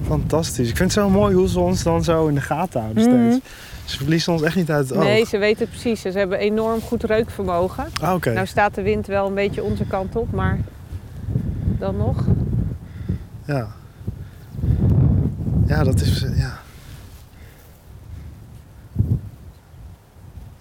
Fantastisch. 0.08 0.70
Ik 0.70 0.78
vind 0.78 0.94
het 0.94 1.04
zo 1.04 1.10
mooi 1.10 1.36
hoe 1.36 1.50
ze 1.50 1.60
ons 1.60 1.84
dan 1.84 2.04
zo 2.04 2.28
in 2.28 2.36
de 2.36 2.42
gaten 2.42 2.82
houden 2.82 3.10
Mhm. 3.10 3.30
steeds. 3.32 3.46
Ze 3.88 3.98
verliezen 3.98 4.34
ons 4.34 4.42
echt 4.42 4.56
niet 4.56 4.72
uit 4.72 4.90
het 4.90 4.98
oog. 4.98 5.04
Nee, 5.04 5.26
ze 5.26 5.38
weten 5.38 5.60
het 5.60 5.70
precies. 5.70 6.02
Ze 6.02 6.10
hebben 6.10 6.40
enorm 6.40 6.82
goed 6.82 7.04
reukvermogen. 7.04 7.86
Ah. 8.02 8.24
Nou 8.24 8.46
staat 8.46 8.76
de 8.76 8.82
wind 8.82 9.08
wel 9.08 9.28
een 9.28 9.34
beetje 9.34 9.64
onze 9.64 9.86
kant 9.86 10.16
op, 10.16 10.32
maar 10.32 10.60
dan 11.80 11.98
nog. 11.98 12.26
Ja. 13.46 13.68
Ja, 15.66 15.84
dat 15.84 16.02
is... 16.02 16.26
Ja. 16.36 16.60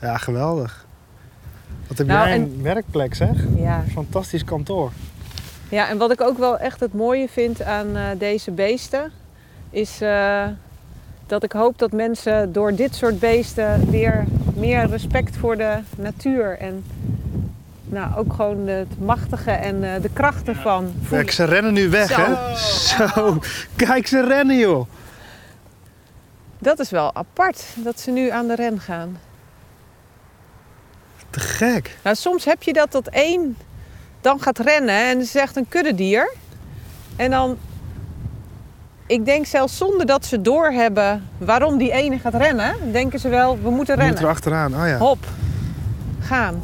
Ja, 0.01 0.17
geweldig. 0.17 0.87
Wat 1.89 1.99
heb 1.99 2.07
Nou, 2.07 2.27
jij 2.29 2.37
en- 2.37 2.43
een 2.43 2.63
werkplek, 2.63 3.15
zeg. 3.15 3.37
Ja. 3.57 3.85
Fantastisch 3.93 4.45
kantoor. 4.45 4.91
ja, 5.69 5.89
en 5.89 5.99
wat 5.99 6.13
ik 6.13 6.21
ook 6.21 6.39
wel 6.39 6.59
echt 6.59 6.81
het 6.81 6.95
mooie 6.95 7.29
vind 7.29 7.63
aan 7.63 7.97
eh, 7.97 8.03
deze 8.19 8.51
beesten, 8.51 9.11
is 9.71 10.01
eh, 10.01 10.47
dat 11.27 11.43
ik 11.43 11.53
hoop 11.53 11.79
dat 11.79 11.93
mensen 11.93 12.53
door 12.53 12.75
dit 12.75 12.95
soort 12.95 13.19
beesten 13.19 13.91
weer 13.91 14.25
meer 14.55 14.87
respect 14.87 15.37
voor 15.37 15.57
de 15.57 15.79
natuur 15.97 16.59
en 16.59 16.85
nou, 17.85 18.17
ook 18.17 18.33
gewoon 18.33 18.67
het 18.67 19.01
machtige 19.01 19.51
en 19.51 19.95
eh, 19.95 20.03
de 20.03 20.11
krachten 20.13 20.57
van 20.57 20.85
voelen. 20.85 21.09
Kijk, 21.25 21.31
ze 21.31 21.45
rennen 21.45 21.73
nu 21.73 21.89
weg, 21.89 22.09
Zo. 22.11 22.21
hè? 22.21 22.57
Zo. 23.15 23.39
Kijk, 23.77 24.07
ze 24.07 24.27
rennen, 24.27 24.59
joh. 24.59 24.87
Dat 26.59 26.79
is 26.79 26.91
wel 26.91 27.15
apart 27.15 27.65
dat 27.75 28.01
ze 28.01 28.11
nu 28.11 28.31
aan 28.31 28.47
de 28.47 28.55
ren 28.55 28.81
gaan. 28.81 29.19
Te 31.31 31.41
gek. 31.41 31.97
Nou, 32.03 32.17
soms 32.17 32.45
heb 32.45 32.63
je 32.63 32.73
dat 32.73 32.93
dat 32.93 33.07
één 33.07 33.57
dan 34.21 34.41
gaat 34.41 34.59
rennen 34.59 34.95
en 34.95 35.21
is 35.21 35.35
echt 35.35 35.57
een 35.57 35.69
kuddedier. 35.69 36.33
En 37.17 37.31
dan, 37.31 37.59
ik 39.07 39.25
denk 39.25 39.47
zelfs 39.47 39.77
zonder 39.77 40.07
dat 40.07 40.25
ze 40.27 40.41
doorhebben 40.41 41.29
waarom 41.39 41.79
die 41.79 41.93
ene 41.93 42.19
gaat 42.19 42.35
rennen, 42.35 42.93
denken 42.93 43.19
ze 43.21 43.29
wel, 43.29 43.59
we 43.63 43.71
moeten 43.71 43.97
We 43.97 44.03
rennen. 44.03 44.07
moeten 44.07 44.25
er 44.25 44.31
achteraan. 44.31 44.75
Oh 44.75 44.89
ja. 44.89 44.97
Hop, 44.99 45.19
gaan. 46.21 46.63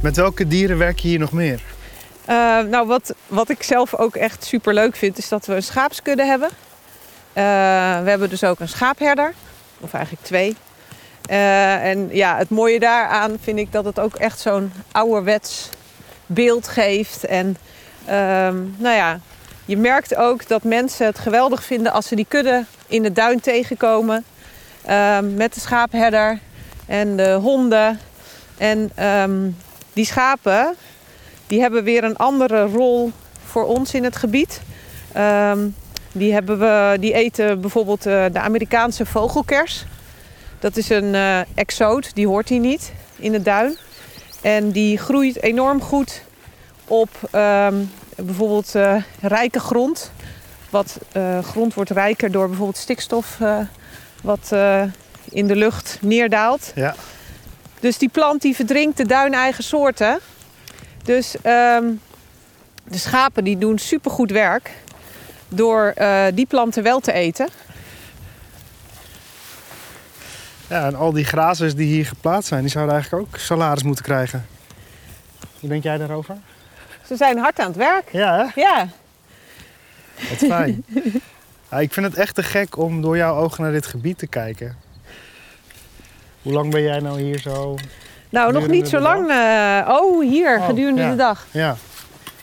Met 0.00 0.16
welke 0.16 0.46
dieren 0.48 0.78
werk 0.78 0.98
je 0.98 1.08
hier 1.08 1.18
nog 1.18 1.32
meer? 1.32 1.60
Eh, 2.24 2.60
nou, 2.60 2.86
wat, 2.86 3.14
wat 3.26 3.48
ik 3.48 3.62
zelf 3.62 3.94
ook 3.94 4.16
echt 4.16 4.44
super 4.44 4.74
leuk 4.74 4.96
vind, 4.96 5.18
is 5.18 5.28
dat 5.28 5.46
we 5.46 5.54
een 5.54 5.62
schaapskudde 5.62 6.24
hebben. 6.24 6.48
Eh, 7.32 7.44
we 8.02 8.10
hebben 8.10 8.28
dus 8.28 8.44
ook 8.44 8.60
een 8.60 8.68
schaapherder, 8.68 9.32
of 9.80 9.92
eigenlijk 9.92 10.24
twee. 10.24 10.56
Eh, 11.24 11.88
en 11.90 12.08
ja, 12.12 12.36
het 12.36 12.50
mooie 12.50 12.80
daaraan 12.80 13.36
vind 13.40 13.58
ik 13.58 13.72
dat 13.72 13.84
het 13.84 14.00
ook 14.00 14.14
echt 14.14 14.40
zo'n 14.40 14.72
ouderwets 14.92 15.70
beeld 16.34 16.68
geeft. 16.68 17.24
En 17.24 17.56
ehm, 18.04 18.56
nou 18.76 18.96
ja, 18.96 19.20
je 19.64 19.76
merkt 19.76 20.16
ook 20.16 20.48
dat 20.48 20.62
mensen 20.62 21.06
het 21.06 21.18
geweldig 21.18 21.64
vinden 21.64 21.92
als 21.92 22.06
ze 22.06 22.14
die 22.14 22.26
kudde 22.28 22.64
in 22.86 23.02
de 23.02 23.12
duin 23.12 23.40
tegenkomen. 23.40 24.24
Ehm, 24.84 25.34
met 25.34 25.54
de 25.54 25.60
schaapherder 25.60 26.38
en 26.86 27.16
de 27.16 27.32
honden. 27.32 28.00
En 28.58 28.90
ehm, 28.94 29.50
die 29.92 30.04
schapen, 30.06 30.74
die 31.46 31.60
hebben 31.60 31.84
weer 31.84 32.04
een 32.04 32.16
andere 32.16 32.64
rol 32.64 33.12
voor 33.44 33.64
ons 33.64 33.94
in 33.94 34.04
het 34.04 34.16
gebied. 34.16 34.60
Die, 36.16 36.32
hebben 36.32 36.58
we, 36.58 36.96
die 37.00 37.12
eten 37.12 37.60
bijvoorbeeld 37.60 38.06
eh, 38.06 38.24
de 38.32 38.40
Amerikaanse 38.40 39.06
vogelkers. 39.06 39.84
Dat 40.58 40.76
is 40.76 40.88
een 40.88 41.14
eh 41.14 41.40
exoot, 41.54 42.14
die 42.14 42.26
hoort 42.26 42.48
hier 42.48 42.60
niet 42.60 42.92
in 43.16 43.32
de 43.32 43.42
duin. 43.42 43.76
En 44.44 44.70
die 44.70 44.98
groeit 44.98 45.42
enorm 45.42 45.80
goed 45.80 46.22
op 46.84 47.08
ehm, 47.30 47.74
bijvoorbeeld 48.16 48.74
eh, 48.74 49.02
rijke 49.20 49.60
grond. 49.60 50.10
Wat 50.70 50.98
eh, 51.12 51.38
grond 51.38 51.74
wordt 51.74 51.90
rijker 51.90 52.30
door 52.30 52.46
bijvoorbeeld 52.48 52.76
stikstof 52.76 53.40
eh, 53.40 53.58
wat 54.22 54.52
in 55.30 55.46
de 55.46 55.56
lucht 55.56 55.98
neerdaalt. 56.00 56.72
Ja. 56.74 56.94
Dus 57.80 57.98
die 57.98 58.08
plant 58.08 58.42
die 58.42 58.54
verdrinkt 58.54 58.96
de 58.96 59.06
duineigen 59.06 59.64
soorten. 59.64 60.18
Dus 61.04 61.34
ehm, 61.42 61.92
de 62.84 62.98
schapen 62.98 63.44
die 63.44 63.58
doen 63.58 63.78
supergoed 63.78 64.30
werk 64.30 64.70
door 65.48 65.94
die 66.34 66.46
planten 66.46 66.82
wel 66.82 67.00
te 67.00 67.12
eten. 67.12 67.48
Ja, 70.68 70.86
en 70.86 70.94
al 70.94 71.12
die 71.12 71.24
grazers 71.24 71.74
die 71.74 71.86
hier 71.86 72.06
geplaatst 72.06 72.48
zijn, 72.48 72.60
die 72.60 72.70
zouden 72.70 72.94
eigenlijk 72.94 73.26
ook 73.26 73.38
salaris 73.38 73.82
moeten 73.82 74.04
krijgen. 74.04 74.46
Hoe 75.60 75.68
denk 75.68 75.82
jij 75.82 75.98
daarover? 75.98 76.36
Ze 77.06 77.16
zijn 77.16 77.38
hard 77.38 77.58
aan 77.60 77.66
het 77.66 77.76
werk. 77.76 78.08
Ja, 78.12 78.36
hè? 78.54 78.60
Ja, 78.60 78.88
Wat 80.28 80.38
fijn. 80.38 80.84
ja, 81.70 81.78
ik 81.78 81.92
vind 81.92 82.06
het 82.06 82.14
echt 82.14 82.34
te 82.34 82.42
gek 82.42 82.76
om 82.78 83.02
door 83.02 83.16
jouw 83.16 83.36
ogen 83.36 83.62
naar 83.62 83.72
dit 83.72 83.86
gebied 83.86 84.18
te 84.18 84.26
kijken. 84.26 84.76
Hoe 86.42 86.52
lang 86.52 86.70
ben 86.70 86.82
jij 86.82 87.00
nou 87.00 87.20
hier 87.20 87.38
zo? 87.38 87.76
nou 88.30 88.52
nog 88.52 88.68
niet 88.68 88.88
zo 88.88 88.98
lang. 88.98 89.30
eh, 89.30 89.88
oh, 89.88 90.22
hier, 90.22 90.58
Oh, 90.58 90.66
gedurende 90.66 91.02
ja. 91.02 91.10
de 91.10 91.16
dag. 91.16 91.46
Ja, 91.50 91.76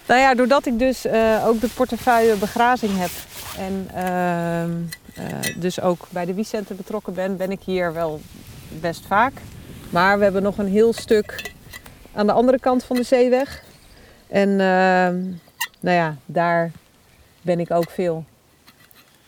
Nou 0.07 0.19
ja, 0.19 0.35
doordat 0.35 0.65
ik 0.65 0.79
dus 0.79 1.05
eh, 1.05 1.47
ook 1.47 1.61
de 1.61 1.67
portefeuille 1.67 2.35
begrazing 2.35 2.91
heb 2.97 3.09
en 3.57 3.87
ehm, 3.93 4.05
eh, 4.05 5.00
dus 5.55 5.81
ook 5.81 6.07
bij 6.09 6.25
de 6.25 6.33
wiescenten 6.33 6.75
betrokken 6.75 7.13
ben, 7.13 7.37
ben 7.37 7.51
ik 7.51 7.59
hier 7.65 7.93
wel 7.93 8.21
best 8.69 9.05
vaak. 9.05 9.33
Maar 9.89 10.17
we 10.17 10.23
hebben 10.23 10.43
nog 10.43 10.57
een 10.57 10.67
heel 10.67 10.93
stuk 10.93 11.51
aan 12.13 12.25
de 12.25 12.31
andere 12.33 12.59
kant 12.59 12.83
van 12.83 12.95
de 12.95 13.03
zeeweg. 13.03 13.63
En 14.27 14.49
ehm, 14.49 15.19
nou 15.79 15.97
ja, 15.97 16.15
daar 16.25 16.71
ben 17.41 17.59
ik 17.59 17.71
ook 17.71 17.89
veel. 17.89 18.25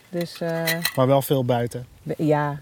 Dus 0.10 0.42
eh, 0.42 0.64
maar 0.96 1.08
wel 1.08 1.22
veel 1.22 1.46
buiten. 1.46 1.88
ja, 2.18 2.60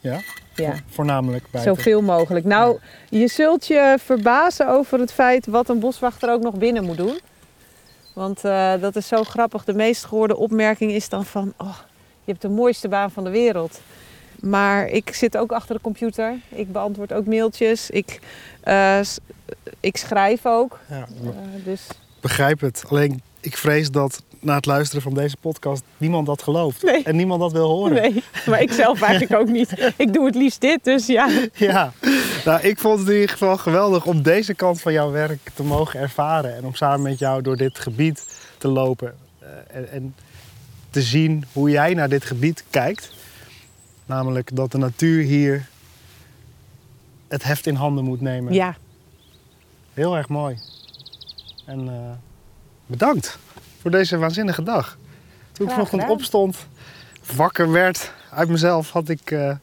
Ja? 0.00 0.20
ja. 0.54 0.72
Vo- 0.74 0.80
Voornamelijk 0.88 1.44
buiten. 1.50 1.74
Zoveel 1.74 2.02
mogelijk. 2.02 2.44
Nou, 2.44 2.78
je 3.08 3.28
zult 3.28 3.66
je 3.66 3.96
verbazen 4.00 4.68
over 4.68 4.98
het 5.00 5.12
feit 5.12 5.46
wat 5.46 5.68
een 5.68 5.78
boswachter 5.78 6.30
ook 6.32 6.42
nog 6.42 6.54
binnen 6.54 6.84
moet 6.84 6.96
doen. 6.96 7.18
Want 8.12 8.44
eh, 8.44 8.72
dat 8.80 8.96
is 8.96 9.08
zo 9.08 9.22
grappig. 9.24 9.64
De 9.64 9.74
meest 9.74 10.04
gehoorde 10.04 10.36
opmerking 10.36 10.90
is 10.92 11.08
dan 11.08 11.24
van... 11.24 11.52
Oh, 11.56 11.78
je 12.28 12.34
hebt 12.34 12.42
de 12.54 12.60
mooiste 12.60 12.88
baan 12.88 13.10
van 13.10 13.24
de 13.24 13.30
wereld. 13.30 13.80
Maar 14.40 14.86
ik 14.88 15.14
zit 15.14 15.36
ook 15.36 15.52
achter 15.52 15.74
de 15.74 15.80
computer. 15.80 16.34
Ik 16.48 16.72
beantwoord 16.72 17.12
ook 17.12 17.26
mailtjes. 17.26 17.90
Ik, 17.90 18.20
eh, 18.60 19.00
ik 19.80 19.96
schrijf 19.96 20.46
ook. 20.46 20.78
Ja, 20.88 21.06
Eh, 21.24 21.64
dus 21.64 21.86
begrijp 22.20 22.60
het. 22.60 22.84
Alleen 22.88 23.22
ik 23.40 23.56
vrees 23.56 23.90
dat 23.90 24.22
na 24.40 24.54
het 24.56 24.66
luisteren 24.66 25.02
van 25.02 25.14
deze 25.14 25.36
podcast 25.40 25.82
niemand 25.96 26.26
dat 26.26 26.42
gelooft. 26.42 26.82
Nee. 26.82 27.02
En 27.02 27.16
niemand 27.16 27.40
dat 27.40 27.52
wil 27.52 27.68
horen. 27.68 27.92
Nee, 28.02 28.22
maar 28.46 28.60
ik 28.62 28.72
zelf 28.72 29.02
eigenlijk 29.08 29.40
ook 29.40 29.48
niet. 29.48 29.92
Ik 29.96 30.12
doe 30.12 30.26
het 30.26 30.34
liefst 30.34 30.60
dit, 30.60 30.84
dus 30.84 31.06
ja. 31.06 31.28
Ja, 31.54 31.92
nou, 32.44 32.60
ik 32.60 32.78
vond 32.78 32.98
het 32.98 33.08
in 33.08 33.14
ieder 33.14 33.28
geval 33.30 33.56
geweldig 33.56 34.06
om 34.06 34.22
deze 34.22 34.54
kant 34.54 34.80
van 34.80 34.92
jouw 34.92 35.10
werk 35.10 35.50
te 35.54 35.62
mogen 35.62 36.00
ervaren. 36.00 36.56
En 36.56 36.64
om 36.64 36.74
samen 36.74 37.02
met 37.02 37.18
jou 37.18 37.42
door 37.42 37.56
dit 37.56 37.78
gebied 37.78 38.24
te 38.58 38.68
lopen. 38.68 39.14
eh, 39.38 39.48
en, 39.76 39.90
en 39.90 40.14
te 40.90 41.02
zien 41.02 41.44
hoe 41.52 41.70
jij 41.70 41.94
naar 41.94 42.08
dit 42.08 42.24
gebied 42.24 42.64
kijkt. 42.70 43.12
Namelijk 44.06 44.56
dat 44.56 44.72
de 44.72 44.78
natuur 44.78 45.22
hier 45.22 45.68
het 47.28 47.42
heft 47.42 47.66
in 47.66 47.74
handen 47.74 48.04
moet 48.04 48.20
nemen. 48.20 48.52
Ja, 48.52 48.76
Heel 49.98 50.16
erg 50.16 50.28
mooi. 50.28 50.58
En 51.64 51.88
eh, 51.88 52.10
bedankt 52.86 53.38
voor 53.80 53.90
deze 53.90 54.18
waanzinnige 54.18 54.62
dag. 54.62 54.98
Toen 55.52 55.66
ik 55.66 55.72
vanochtend 55.72 56.08
opstond, 56.08 56.66
wakker 57.36 57.70
werd 57.70 58.12
uit 58.30 58.48
mezelf, 58.48 58.90
had 58.90 59.08
ik 59.08 59.30
eh, 59.30 59.54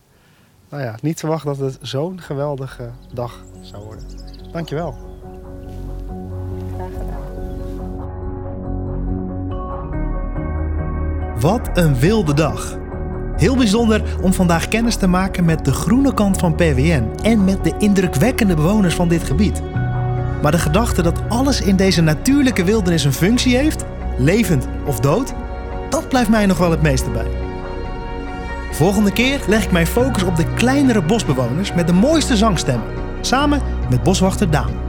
nou 0.69 0.83
ja, 0.83 0.95
niet 1.01 1.19
verwacht 1.19 1.45
dat 1.45 1.57
het 1.57 1.77
zo'n 1.81 2.21
geweldige 2.21 2.91
dag 3.13 3.43
zou 3.61 3.83
worden. 3.83 4.05
Dankjewel. 4.51 4.97
graag 6.75 6.91
gedaan. 6.91 7.34
Wat 11.39 11.69
een 11.73 11.99
wilde 11.99 12.33
dag. 12.33 12.77
Heel 13.35 13.55
bijzonder 13.55 14.03
om 14.21 14.33
vandaag 14.33 14.67
kennis 14.67 14.95
te 14.95 15.07
maken 15.07 15.45
met 15.45 15.65
de 15.65 15.71
groene 15.71 16.13
kant 16.13 16.37
van 16.37 16.55
PWN 16.55 17.09
en 17.23 17.43
met 17.43 17.63
de 17.63 17.73
indrukwekkende 17.77 18.55
bewoners 18.55 18.95
van 18.95 19.07
dit 19.07 19.23
gebied. 19.23 19.61
Maar 20.41 20.51
de 20.51 20.57
gedachte 20.59 21.01
dat 21.01 21.21
alles 21.29 21.61
in 21.61 21.75
deze 21.75 22.01
natuurlijke 22.01 22.63
wildernis 22.63 23.03
een 23.03 23.13
functie 23.13 23.57
heeft, 23.57 23.85
levend 24.17 24.67
of 24.85 24.99
dood, 24.99 25.33
dat 25.89 26.09
blijft 26.09 26.29
mij 26.29 26.45
nog 26.45 26.57
wel 26.57 26.71
het 26.71 26.81
meeste 26.81 27.09
bij. 27.09 27.27
Volgende 28.71 29.11
keer 29.11 29.39
leg 29.47 29.63
ik 29.63 29.71
mijn 29.71 29.87
focus 29.87 30.23
op 30.23 30.35
de 30.35 30.53
kleinere 30.53 31.01
bosbewoners 31.01 31.73
met 31.73 31.87
de 31.87 31.93
mooiste 31.93 32.37
zangstemmen, 32.37 32.87
samen 33.21 33.61
met 33.89 34.03
boswachter 34.03 34.51
Daan. 34.51 34.84